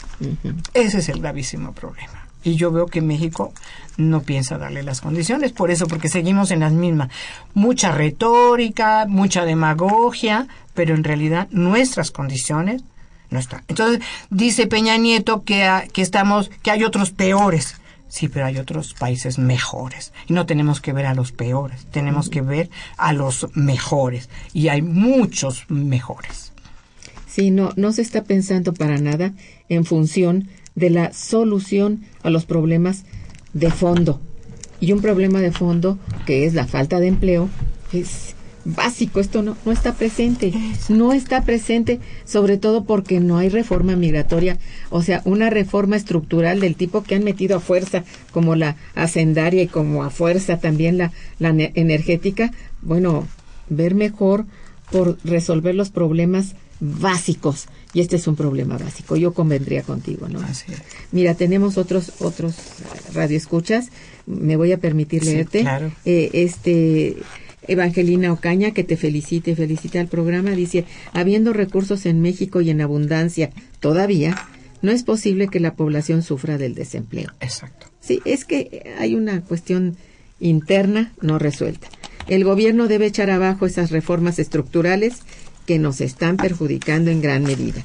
[0.74, 2.26] Ese es el gravísimo problema.
[2.44, 3.54] Y yo veo que México
[4.00, 7.10] no piensa darle las condiciones, por eso, porque seguimos en las mismas.
[7.54, 12.84] Mucha retórica, mucha demagogia, pero en realidad nuestras condiciones
[13.30, 13.64] no están.
[13.68, 17.76] Entonces, dice Peña Nieto que, que estamos, que hay otros peores.
[18.08, 20.14] Sí, pero hay otros países mejores.
[20.28, 24.30] Y no tenemos que ver a los peores, tenemos que ver a los mejores.
[24.52, 26.52] Y hay muchos mejores.
[27.28, 29.34] Sí, no, no se está pensando para nada
[29.68, 33.04] en función de la solución a los problemas
[33.54, 34.22] de fondo.
[34.80, 37.50] Y un problema de fondo, que es la falta de empleo,
[37.92, 38.36] es
[38.66, 40.54] básico, esto no, no está presente.
[40.90, 44.58] No está presente, sobre todo porque no hay reforma migratoria,
[44.90, 49.64] o sea, una reforma estructural del tipo que han metido a fuerza, como la hacendaria
[49.64, 52.52] y como a fuerza también la, la ne- energética.
[52.82, 53.28] Bueno,
[53.70, 54.46] ver mejor
[54.92, 57.68] por resolver los problemas básicos.
[57.94, 59.16] Y este es un problema básico.
[59.16, 60.40] Yo convendría contigo, ¿no?
[60.42, 60.80] Así es.
[61.12, 62.56] Mira, tenemos otros otros
[63.14, 63.90] radioescuchas.
[64.28, 65.62] Me voy a permitir Sí, leerte.
[65.62, 65.92] claro.
[66.06, 67.18] Eh, este
[67.68, 72.82] Evangelina Ocaña, que te felicite, felicita al programa, dice, habiendo recursos en México y en
[72.82, 74.36] abundancia todavía,
[74.82, 77.32] no es posible que la población sufra del desempleo.
[77.42, 77.88] Exacto.
[78.00, 79.98] Sí, es que hay una cuestión
[80.40, 81.88] interna no resuelta.
[82.28, 85.18] El gobierno debe echar abajo esas reformas estructurales
[85.70, 87.84] que nos están perjudicando en gran medida.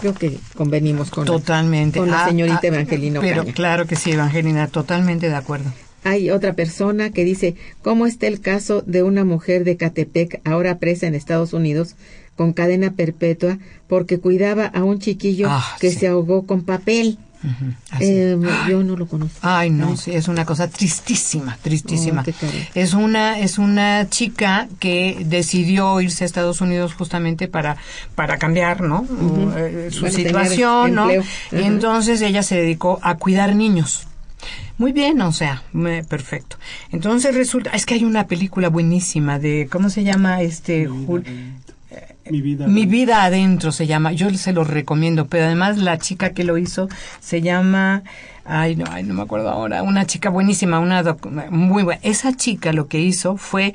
[0.00, 1.98] Creo que convenimos con, Totalmente.
[1.98, 5.72] con la Ah, señorita ah, Evangelina Pero claro que sí, Evangelina, totalmente de acuerdo.
[6.04, 10.78] Hay otra persona que dice, ¿cómo está el caso de una mujer de Catepec, ahora
[10.78, 11.96] presa en Estados Unidos,
[12.36, 13.58] con cadena perpetua,
[13.88, 15.96] porque cuidaba a un chiquillo Ah, que sí.
[15.98, 17.18] se ahogó con papel?
[18.00, 18.38] Eh,
[18.68, 19.38] yo no lo conozco.
[19.42, 19.96] Ay, no, Ay.
[19.96, 22.24] sí, es una cosa tristísima, tristísima.
[22.26, 27.76] Oh, es una es una chica que decidió irse a Estados Unidos justamente para
[28.14, 29.04] para cambiar, ¿no?
[29.56, 31.10] Eh, su Bueno, tener situación, ¿no?
[31.12, 31.18] Y
[31.52, 34.06] entonces ella se dedicó a cuidar niños.
[34.76, 36.56] Muy bien, o sea, me- perfecto.
[36.90, 40.88] Entonces resulta, es que hay una película buenísima de, ¿cómo se llama este?
[40.88, 41.24] Jul-
[42.30, 42.66] Mi vida.
[42.66, 46.56] Mi vida adentro se llama, yo se lo recomiendo, pero además la chica que lo
[46.58, 46.88] hizo
[47.20, 48.02] se llama,
[48.44, 52.00] ay no, ay, no me acuerdo ahora, una chica buenísima, una docu- muy buena.
[52.02, 53.74] Esa chica lo que hizo fue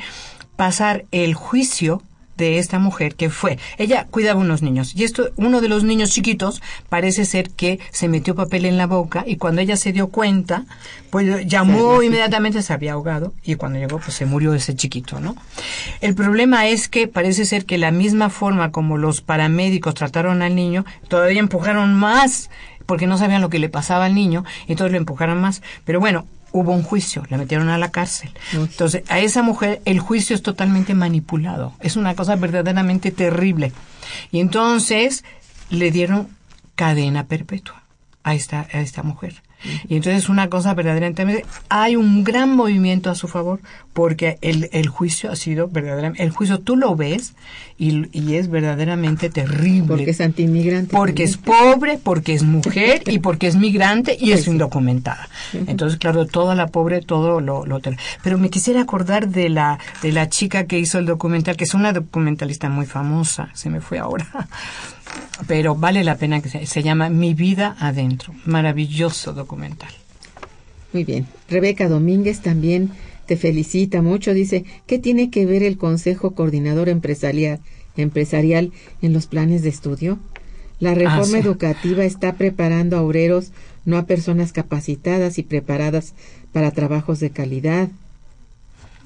[0.56, 2.02] pasar el juicio
[2.46, 6.12] de esta mujer que fue, ella cuidaba unos niños y esto, uno de los niños
[6.12, 10.08] chiquitos parece ser que se metió papel en la boca y cuando ella se dio
[10.08, 10.66] cuenta,
[11.10, 15.36] pues llamó inmediatamente, se había ahogado y cuando llegó pues se murió ese chiquito, ¿no?
[16.02, 20.56] El problema es que parece ser que la misma forma como los paramédicos trataron al
[20.56, 22.50] niño, todavía empujaron más
[22.86, 25.62] porque no sabían lo que le pasaba al niño, entonces lo empujaron más.
[25.86, 28.32] Pero bueno, hubo un juicio, la metieron a la cárcel.
[28.54, 31.74] Entonces, a esa mujer el juicio es totalmente manipulado.
[31.80, 33.72] Es una cosa verdaderamente terrible.
[34.32, 35.24] Y entonces
[35.70, 36.30] le dieron
[36.76, 37.84] cadena perpetua
[38.24, 39.42] a esta, a esta mujer.
[39.88, 41.46] Y entonces es una cosa verdaderamente...
[41.68, 43.60] Hay un gran movimiento a su favor
[44.00, 46.24] porque el, el juicio ha sido verdaderamente...
[46.24, 47.34] El juicio tú lo ves
[47.78, 49.90] y, y es verdaderamente terrible.
[49.90, 50.96] Porque es antiinmigrante.
[50.96, 55.28] Porque es pobre, porque es mujer y porque es migrante y es indocumentada.
[55.52, 57.66] Entonces, claro, toda la pobre, todo lo,
[58.24, 61.74] Pero me quisiera acordar de la, de la chica que hizo el documental, que es
[61.74, 64.30] una documentalista muy famosa, se me fue ahora.
[65.46, 68.34] Pero vale la pena que se, se llama Mi vida adentro.
[68.46, 69.92] Maravilloso documental.
[70.94, 71.28] Muy bien.
[71.50, 72.92] Rebeca Domínguez también
[73.30, 74.34] te felicita mucho.
[74.34, 77.60] Dice, ¿qué tiene que ver el Consejo Coordinador Empresarial,
[77.96, 78.72] empresarial
[79.04, 80.18] en los planes de estudio?
[80.80, 81.38] La reforma sí.
[81.38, 83.52] educativa está preparando a obreros,
[83.86, 86.16] no a personas capacitadas y preparadas
[86.54, 87.90] para trabajos de calidad.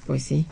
[0.07, 0.45] Pues sí.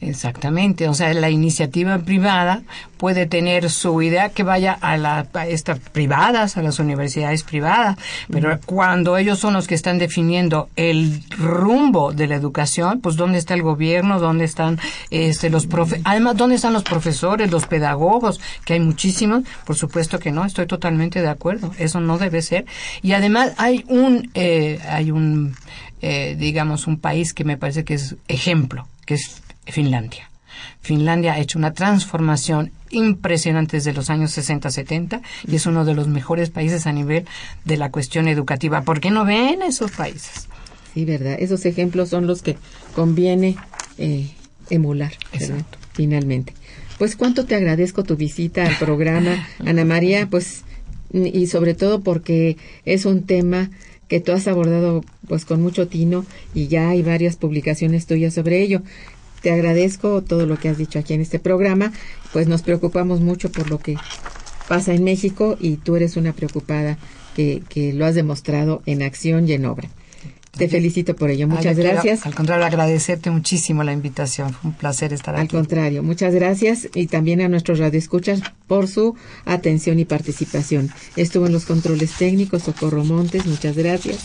[0.00, 2.62] Exactamente, o sea, la iniciativa privada
[2.98, 7.96] puede tener su idea que vaya a, las estas privadas, a las universidades privadas,
[8.30, 13.38] pero cuando ellos son los que están definiendo el rumbo de la educación, pues dónde
[13.38, 14.78] está el gobierno, dónde están
[15.10, 20.18] este los profe además dónde están los profesores, los pedagogos, que hay muchísimos, por supuesto
[20.18, 22.66] que no, estoy totalmente de acuerdo, eso no debe ser.
[23.00, 25.56] Y además hay un eh, hay un
[26.02, 30.30] eh, digamos un país que me parece que es ejemplo, que es Finlandia.
[30.80, 36.08] Finlandia ha hecho una transformación impresionante desde los años 60-70 y es uno de los
[36.08, 37.26] mejores países a nivel
[37.64, 38.82] de la cuestión educativa.
[38.82, 40.48] ¿Por qué no ven esos países?
[40.94, 41.36] Sí, verdad.
[41.38, 42.56] Esos ejemplos son los que
[42.94, 43.56] conviene
[43.98, 44.30] eh,
[44.70, 45.12] emular.
[45.92, 46.54] Finalmente.
[46.98, 50.62] Pues cuánto te agradezco tu visita al programa, Ana María, pues
[51.12, 53.70] y sobre todo porque es un tema
[54.08, 58.62] que tú has abordado pues con mucho tino y ya hay varias publicaciones tuyas sobre
[58.62, 58.82] ello.
[59.42, 61.92] Te agradezco todo lo que has dicho aquí en este programa,
[62.32, 63.96] pues nos preocupamos mucho por lo que
[64.68, 66.98] pasa en México y tú eres una preocupada
[67.34, 69.88] que, que lo has demostrado en acción y en obra.
[70.56, 71.46] Te felicito por ello.
[71.48, 72.24] Muchas gracias.
[72.24, 74.54] al contrario, agradecerte muchísimo la invitación.
[74.54, 75.42] Fue un placer estar aquí.
[75.42, 80.90] Al contrario, muchas gracias y también a nuestros radioescuchas por su atención y participación.
[81.16, 84.20] Estuvo en los controles técnicos Socorro Montes, muchas gracias.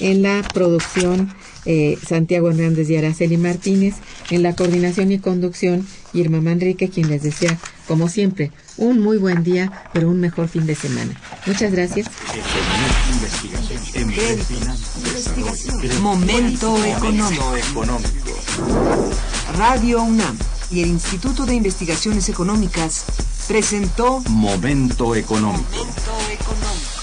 [0.00, 1.34] En la producción
[1.66, 3.94] eh, Santiago Hernández y Araceli Martínez.
[4.30, 9.42] En la coordinación y conducción Irma Manrique, quien les desea, como siempre, un muy buen
[9.42, 11.20] día, pero un mejor fin de semana.
[11.46, 12.08] Muchas gracias.
[16.00, 17.54] Momento económico.
[19.56, 20.36] Radio UNAM
[20.70, 23.04] y el Instituto de Investigaciones Económicas
[23.46, 25.64] presentó Momento económico.
[25.70, 26.93] Momento económico.